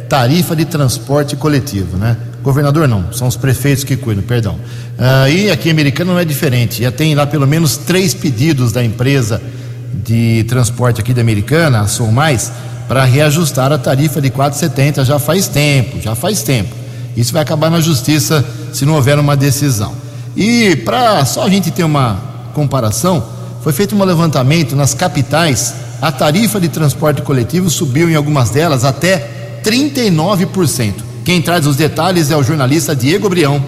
tarifa 0.09 0.57
de 0.57 0.65
transporte 0.65 1.37
coletivo, 1.37 1.97
né? 1.97 2.17
Governador 2.43 2.89
não, 2.89 3.13
são 3.13 3.29
os 3.29 3.37
prefeitos 3.37 3.85
que 3.85 3.97
cuidam, 3.97 4.25
perdão. 4.25 4.55
Uh, 4.99 5.29
e 5.29 5.51
aqui 5.51 5.69
em 5.69 5.73
Americana 5.73 6.13
não 6.13 6.19
é 6.19 6.25
diferente. 6.25 6.83
Já 6.83 6.91
tem 6.91 7.15
lá 7.15 7.27
pelo 7.27 7.47
menos 7.47 7.77
três 7.77 8.15
pedidos 8.15 8.73
da 8.73 8.85
empresa 8.85 9.41
de 9.95 10.45
transporte 10.49 11.01
aqui 11.01 11.15
da 11.15 11.21
Americana, 11.21 11.81
a 11.81 11.87
Sou 11.87 12.11
Mais, 12.11 12.51
para 12.89 13.05
reajustar 13.05 13.71
a 13.73 13.79
tarifa 13.79 14.21
de 14.21 14.31
4,70 14.31 15.05
já 15.05 15.19
faz 15.19 15.47
tempo, 15.47 16.01
já 16.01 16.15
faz 16.15 16.43
tempo. 16.43 16.75
Isso 17.17 17.33
vai 17.33 17.43
acabar 17.43 17.71
na 17.71 17.81
justiça 17.81 18.45
se 18.73 18.85
não 18.85 18.95
houver 18.95 19.19
uma 19.19 19.37
decisão. 19.37 19.95
E 20.37 20.77
para 20.77 21.25
só 21.25 21.45
a 21.45 21.49
gente 21.49 21.71
ter 21.71 21.85
uma 21.85 22.21
comparação, 22.55 23.25
foi 23.63 23.73
feito 23.73 23.95
um 23.95 24.03
levantamento 24.03 24.75
nas 24.75 24.95
capitais, 24.95 25.75
a 26.01 26.11
tarifa 26.11 26.61
de 26.61 26.69
transporte 26.69 27.23
coletivo 27.23 27.71
subiu 27.71 28.11
em 28.11 28.17
algumas 28.17 28.51
delas 28.51 28.85
até 28.85 29.61
39%. 29.63 31.12
Quem 31.25 31.41
traz 31.41 31.69
os 31.69 31.77
detalhes 31.77 32.33
é 32.33 32.37
o 32.37 32.43
jornalista 32.43 32.97
Diego 32.97 33.29
Brião. 33.29 33.65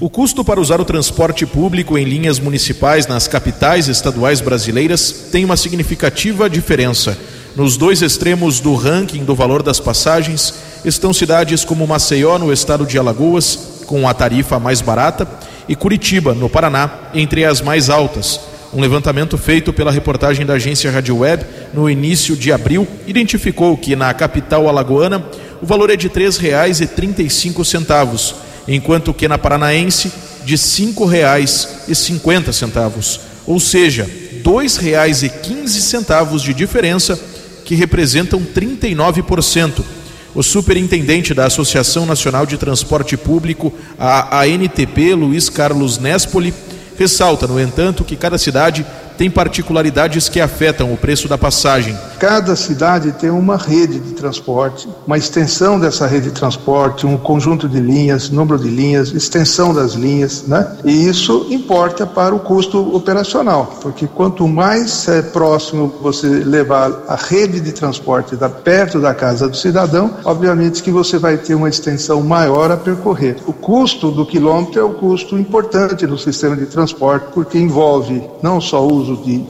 O 0.00 0.08
custo 0.08 0.42
para 0.42 0.58
usar 0.58 0.80
o 0.80 0.84
transporte 0.84 1.44
público 1.44 1.98
em 1.98 2.04
linhas 2.04 2.40
municipais 2.40 3.06
nas 3.06 3.28
capitais 3.28 3.86
estaduais 3.86 4.40
brasileiras 4.40 5.28
tem 5.30 5.44
uma 5.44 5.58
significativa 5.58 6.48
diferença. 6.48 7.18
Nos 7.54 7.76
dois 7.76 8.00
extremos 8.00 8.60
do 8.60 8.74
ranking 8.74 9.24
do 9.24 9.34
valor 9.34 9.62
das 9.62 9.78
passagens 9.78 10.54
estão 10.86 11.12
cidades 11.12 11.66
como 11.66 11.86
Maceió, 11.86 12.38
no 12.38 12.50
estado 12.50 12.86
de 12.86 12.96
Alagoas, 12.96 13.82
com 13.86 14.08
a 14.08 14.14
tarifa 14.14 14.58
mais 14.58 14.80
barata, 14.80 15.28
e 15.68 15.76
Curitiba, 15.76 16.32
no 16.32 16.48
Paraná, 16.48 16.90
entre 17.12 17.44
as 17.44 17.60
mais 17.60 17.90
altas. 17.90 18.40
Um 18.72 18.80
levantamento 18.80 19.38
feito 19.38 19.72
pela 19.72 19.90
reportagem 19.90 20.44
da 20.44 20.54
agência 20.54 20.90
Rádio 20.90 21.18
Web 21.18 21.44
no 21.72 21.88
início 21.88 22.36
de 22.36 22.52
abril 22.52 22.86
identificou 23.06 23.76
que 23.76 23.96
na 23.96 24.12
capital 24.12 24.68
alagoana 24.68 25.24
o 25.62 25.66
valor 25.66 25.90
é 25.90 25.96
de 25.96 26.08
R$ 26.08 26.14
3,35, 26.14 28.34
enquanto 28.68 29.14
que 29.14 29.28
na 29.28 29.38
paranaense 29.38 30.12
de 30.44 30.58
cinquenta 30.58 32.52
centavos, 32.52 33.20
ou 33.46 33.60
seja, 33.60 34.10
quinze 35.42 35.82
centavos 35.82 36.42
de 36.42 36.54
diferença 36.54 37.18
que 37.64 37.74
representam 37.74 38.40
39%. 38.40 39.82
O 40.34 40.42
superintendente 40.42 41.34
da 41.34 41.46
Associação 41.46 42.06
Nacional 42.06 42.46
de 42.46 42.58
Transporte 42.58 43.16
Público, 43.16 43.72
a 43.98 44.42
ANTP, 44.42 45.14
Luiz 45.14 45.48
Carlos 45.48 45.98
Nespoli, 45.98 46.52
ressalta, 46.98 47.46
no 47.46 47.58
entanto, 47.58 48.04
que 48.04 48.16
cada 48.16 48.36
cidade 48.38 48.84
tem 49.16 49.30
particularidades 49.30 50.28
que 50.28 50.40
afetam 50.40 50.92
o 50.92 50.96
preço 50.96 51.28
da 51.28 51.38
passagem. 51.38 51.96
Cada 52.18 52.56
cidade 52.56 53.12
tem 53.12 53.30
uma 53.30 53.56
rede 53.56 53.98
de 53.98 54.12
transporte, 54.12 54.88
uma 55.06 55.18
extensão 55.18 55.78
dessa 55.78 56.06
rede 56.06 56.26
de 56.26 56.32
transporte, 56.32 57.06
um 57.06 57.16
conjunto 57.16 57.68
de 57.68 57.80
linhas, 57.80 58.30
número 58.30 58.58
de 58.58 58.68
linhas, 58.68 59.12
extensão 59.12 59.74
das 59.74 59.92
linhas, 59.92 60.44
né? 60.46 60.76
E 60.84 61.08
isso 61.08 61.46
importa 61.50 62.06
para 62.06 62.34
o 62.34 62.40
custo 62.40 62.94
operacional, 62.94 63.78
porque 63.82 64.06
quanto 64.06 64.46
mais 64.48 65.06
é, 65.08 65.22
próximo 65.22 65.92
você 66.00 66.26
levar 66.26 67.04
a 67.08 67.16
rede 67.16 67.60
de 67.60 67.72
transporte 67.72 68.36
da 68.36 68.48
perto 68.48 69.00
da 69.00 69.14
casa 69.14 69.48
do 69.48 69.56
cidadão, 69.56 70.16
obviamente 70.24 70.82
que 70.82 70.90
você 70.90 71.18
vai 71.18 71.36
ter 71.36 71.54
uma 71.54 71.68
extensão 71.68 72.22
maior 72.22 72.70
a 72.70 72.76
percorrer. 72.76 73.36
O 73.46 73.52
custo 73.52 74.10
do 74.10 74.26
quilômetro 74.26 74.80
é 74.80 74.84
o 74.84 74.94
custo 74.94 75.38
importante 75.38 76.06
do 76.06 76.18
sistema 76.18 76.56
de 76.56 76.66
transporte, 76.66 77.26
porque 77.32 77.58
envolve 77.58 78.22
não 78.42 78.60
só 78.60 78.86
o 78.86 78.92
uso 79.08 79.22
de 79.24 79.44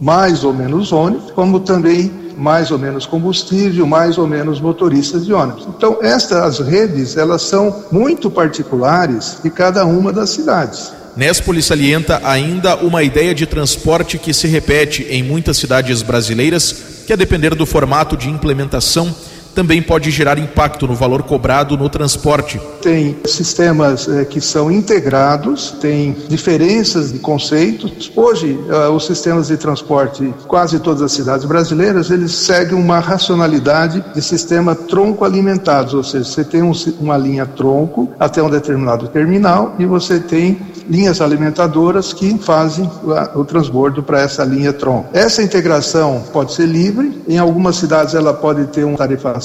mais 0.00 0.44
ou 0.44 0.52
menos 0.52 0.92
ônibus, 0.92 1.30
como 1.32 1.60
também 1.60 2.10
mais 2.36 2.70
ou 2.70 2.78
menos 2.78 3.04
combustível, 3.04 3.86
mais 3.86 4.16
ou 4.16 4.26
menos 4.26 4.60
motoristas 4.60 5.26
de 5.26 5.32
ônibus. 5.32 5.66
Então, 5.76 5.98
estas 6.00 6.58
redes, 6.58 7.16
elas 7.16 7.42
são 7.42 7.84
muito 7.92 8.30
particulares 8.30 9.38
de 9.42 9.50
cada 9.50 9.84
uma 9.84 10.12
das 10.12 10.30
cidades. 10.30 10.92
Nespoli 11.16 11.60
salienta 11.60 12.20
ainda 12.24 12.76
uma 12.76 13.02
ideia 13.02 13.34
de 13.34 13.44
transporte 13.44 14.16
que 14.16 14.32
se 14.32 14.46
repete 14.46 15.06
em 15.10 15.22
muitas 15.22 15.56
cidades 15.56 16.02
brasileiras, 16.02 16.74
que 17.06 17.12
a 17.12 17.16
depender 17.16 17.54
do 17.54 17.66
formato 17.66 18.16
de 18.16 18.30
implementação 18.30 19.14
também 19.54 19.82
pode 19.82 20.10
gerar 20.10 20.38
impacto 20.38 20.86
no 20.86 20.94
valor 20.94 21.22
cobrado 21.22 21.76
no 21.76 21.88
transporte. 21.88 22.60
Tem 22.80 23.16
sistemas 23.24 24.08
eh, 24.08 24.24
que 24.24 24.40
são 24.40 24.70
integrados, 24.70 25.72
tem 25.80 26.16
diferenças 26.28 27.12
de 27.12 27.18
conceitos. 27.18 28.10
Hoje, 28.16 28.58
eh, 28.68 28.88
os 28.88 29.06
sistemas 29.06 29.48
de 29.48 29.56
transporte, 29.56 30.32
quase 30.46 30.78
todas 30.80 31.02
as 31.02 31.12
cidades 31.12 31.44
brasileiras, 31.44 32.10
eles 32.10 32.32
seguem 32.32 32.78
uma 32.78 32.98
racionalidade 32.98 34.04
de 34.14 34.22
sistema 34.22 34.74
tronco 34.74 35.24
alimentados, 35.24 35.94
ou 35.94 36.02
seja, 36.02 36.24
você 36.24 36.44
tem 36.44 36.62
um, 36.62 36.72
uma 37.00 37.16
linha 37.16 37.46
tronco 37.46 38.10
até 38.18 38.42
um 38.42 38.50
determinado 38.50 39.08
terminal 39.08 39.74
e 39.78 39.84
você 39.84 40.18
tem 40.18 40.58
linhas 40.88 41.20
alimentadoras 41.20 42.12
que 42.12 42.36
fazem 42.38 42.90
o 43.34 43.44
transbordo 43.44 44.02
para 44.02 44.20
essa 44.20 44.44
linha 44.44 44.72
tronco. 44.72 45.08
Essa 45.12 45.42
integração 45.42 46.24
pode 46.32 46.52
ser 46.52 46.66
livre, 46.66 47.22
em 47.28 47.38
algumas 47.38 47.76
cidades 47.76 48.14
ela 48.14 48.34
pode 48.34 48.66
ter 48.66 48.84
uma 48.84 48.96
tarifação, 48.96 49.39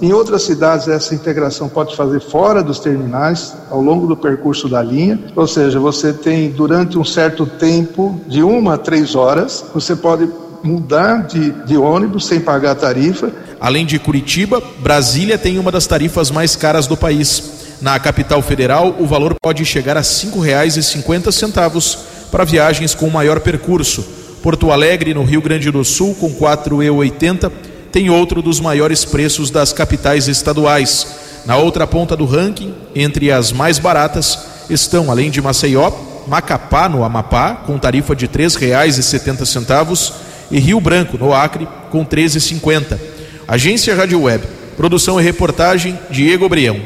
em 0.00 0.12
outras 0.12 0.42
cidades 0.42 0.88
essa 0.88 1.14
integração 1.14 1.68
pode 1.68 1.96
fazer 1.96 2.20
fora 2.20 2.62
dos 2.62 2.78
terminais, 2.78 3.54
ao 3.70 3.80
longo 3.80 4.06
do 4.06 4.16
percurso 4.16 4.68
da 4.68 4.82
linha, 4.82 5.18
ou 5.34 5.46
seja, 5.46 5.78
você 5.78 6.12
tem 6.12 6.50
durante 6.50 6.98
um 6.98 7.04
certo 7.04 7.46
tempo, 7.46 8.20
de 8.26 8.42
uma 8.42 8.74
a 8.74 8.78
três 8.78 9.14
horas, 9.14 9.64
você 9.74 9.96
pode 9.96 10.28
mudar 10.62 11.26
de, 11.26 11.50
de 11.64 11.76
ônibus 11.76 12.26
sem 12.26 12.40
pagar 12.40 12.74
tarifa. 12.74 13.32
Além 13.60 13.84
de 13.84 13.98
Curitiba, 13.98 14.62
Brasília 14.78 15.38
tem 15.38 15.58
uma 15.58 15.72
das 15.72 15.86
tarifas 15.86 16.30
mais 16.30 16.56
caras 16.56 16.86
do 16.86 16.96
país. 16.96 17.78
Na 17.80 17.98
capital 17.98 18.42
federal, 18.42 18.94
o 18.98 19.06
valor 19.06 19.34
pode 19.40 19.64
chegar 19.64 19.96
a 19.96 20.00
R$ 20.00 20.06
5,50 20.06 21.98
para 22.30 22.44
viagens 22.44 22.94
com 22.94 23.08
maior 23.08 23.40
percurso. 23.40 24.04
Porto 24.42 24.70
Alegre, 24.70 25.12
no 25.12 25.24
Rio 25.24 25.42
Grande 25.42 25.70
do 25.70 25.84
Sul, 25.84 26.14
com 26.14 26.28
R$ 26.28 26.34
4,80, 26.34 27.50
tem 27.92 28.10
outro 28.10 28.42
dos 28.42 28.60
maiores 28.60 29.04
preços 29.04 29.50
das 29.50 29.72
capitais 29.72 30.28
estaduais. 30.28 31.06
Na 31.46 31.56
outra 31.56 31.86
ponta 31.86 32.16
do 32.16 32.26
ranking, 32.26 32.74
entre 32.94 33.32
as 33.32 33.52
mais 33.52 33.78
baratas, 33.78 34.38
estão, 34.68 35.10
além 35.10 35.30
de 35.30 35.40
Maceió, 35.40 35.90
Macapá, 36.26 36.88
no 36.88 37.02
Amapá, 37.02 37.54
com 37.66 37.78
tarifa 37.78 38.14
de 38.14 38.26
R$ 38.26 38.32
3,70 38.32 40.12
e 40.50 40.58
Rio 40.58 40.80
Branco, 40.80 41.18
no 41.18 41.32
Acre, 41.32 41.66
com 41.90 42.00
R$ 42.00 42.06
13,50. 42.06 42.98
Agência 43.48 43.94
Rádio 43.94 44.22
Web. 44.22 44.44
Produção 44.76 45.20
e 45.20 45.24
reportagem 45.24 45.98
Diego 46.10 46.48
Brião. 46.48 46.80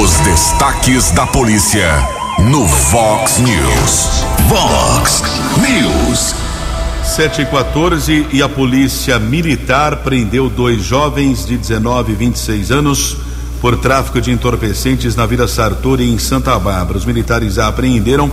Os 0.00 0.18
destaques 0.20 1.10
da 1.10 1.26
polícia 1.26 1.90
no 2.38 2.64
Vox 2.66 3.38
News. 3.38 4.24
Vox 4.48 5.22
News. 5.58 6.39
7 7.10 7.42
e 7.42 7.46
14 7.46 8.26
e 8.32 8.40
a 8.40 8.48
polícia 8.48 9.18
militar 9.18 9.96
prendeu 9.96 10.48
dois 10.48 10.80
jovens 10.80 11.44
de 11.44 11.58
19 11.58 12.12
e 12.12 12.14
26 12.14 12.70
anos 12.70 13.16
por 13.60 13.76
tráfico 13.76 14.20
de 14.20 14.30
entorpecentes 14.30 15.16
na 15.16 15.26
Vila 15.26 15.48
Sartori 15.48 16.08
em 16.08 16.18
Santa 16.20 16.56
Bárbara. 16.56 16.96
Os 16.96 17.04
militares 17.04 17.58
apreenderam 17.58 18.30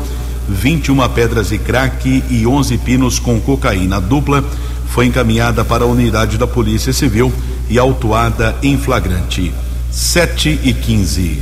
21 0.47 1.09
pedras 1.09 1.49
de 1.49 1.57
crack 1.57 2.23
e 2.30 2.45
11 2.45 2.78
pinos 2.78 3.17
com 3.17 3.41
cocaína. 3.41 3.97
A 3.97 3.99
dupla 3.99 4.43
foi 4.89 5.07
encaminhada 5.07 5.65
para 5.65 5.84
a 5.84 5.88
unidade 5.88 6.38
da 6.38 6.45
Polícia 6.45 6.93
Civil 6.93 7.34
e 7.67 7.80
autuada 7.80 8.55
em 8.61 8.78
flagrante. 8.78 9.51
7 9.91 10.59
e 10.63 10.71
15. 10.71 11.41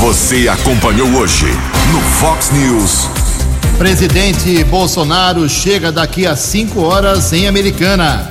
Você 0.00 0.48
acompanhou 0.48 1.08
hoje 1.16 1.46
no 1.92 2.00
Fox 2.00 2.50
News. 2.50 3.25
Presidente 3.78 4.64
Bolsonaro 4.64 5.46
chega 5.48 5.92
daqui 5.92 6.26
a 6.26 6.34
5 6.34 6.80
horas 6.80 7.32
em 7.34 7.46
Americana. 7.46 8.28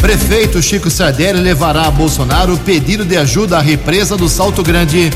Prefeito 0.00 0.62
Chico 0.62 0.88
Sardelli 0.88 1.40
levará 1.40 1.86
a 1.86 1.90
Bolsonaro 1.90 2.56
pedido 2.58 3.04
de 3.04 3.16
ajuda 3.16 3.58
à 3.58 3.60
represa 3.60 4.16
do 4.16 4.28
Salto 4.28 4.62
Grande. 4.62 5.10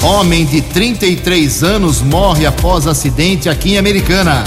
Homem 0.00 0.46
de 0.46 0.62
33 0.62 1.62
anos 1.62 2.00
morre 2.00 2.46
após 2.46 2.86
acidente 2.86 3.50
aqui 3.50 3.74
em 3.74 3.78
Americana. 3.78 4.44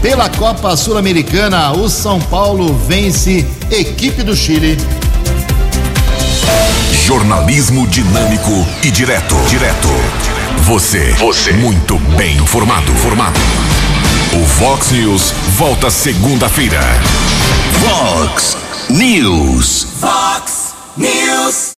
Pela 0.00 0.28
Copa 0.28 0.76
Sul-Americana, 0.76 1.72
o 1.72 1.88
São 1.88 2.20
Paulo 2.20 2.74
vence 2.86 3.44
equipe 3.70 4.22
do 4.22 4.36
Chile. 4.36 4.78
Jornalismo 7.04 7.86
dinâmico 7.88 8.66
e 8.84 8.90
direto. 8.90 9.34
Direto. 9.48 9.88
Você. 10.62 11.12
Você. 11.18 11.52
Muito 11.54 11.98
bem 12.16 12.36
informado. 12.36 12.92
Formado. 12.94 13.38
O 14.36 14.44
Fox 14.44 14.90
News 14.90 15.32
volta 15.56 15.88
segunda-feira. 15.88 16.80
Fox 17.80 18.54
News. 18.90 19.86
Fox 19.98 20.74
News. 20.94 21.74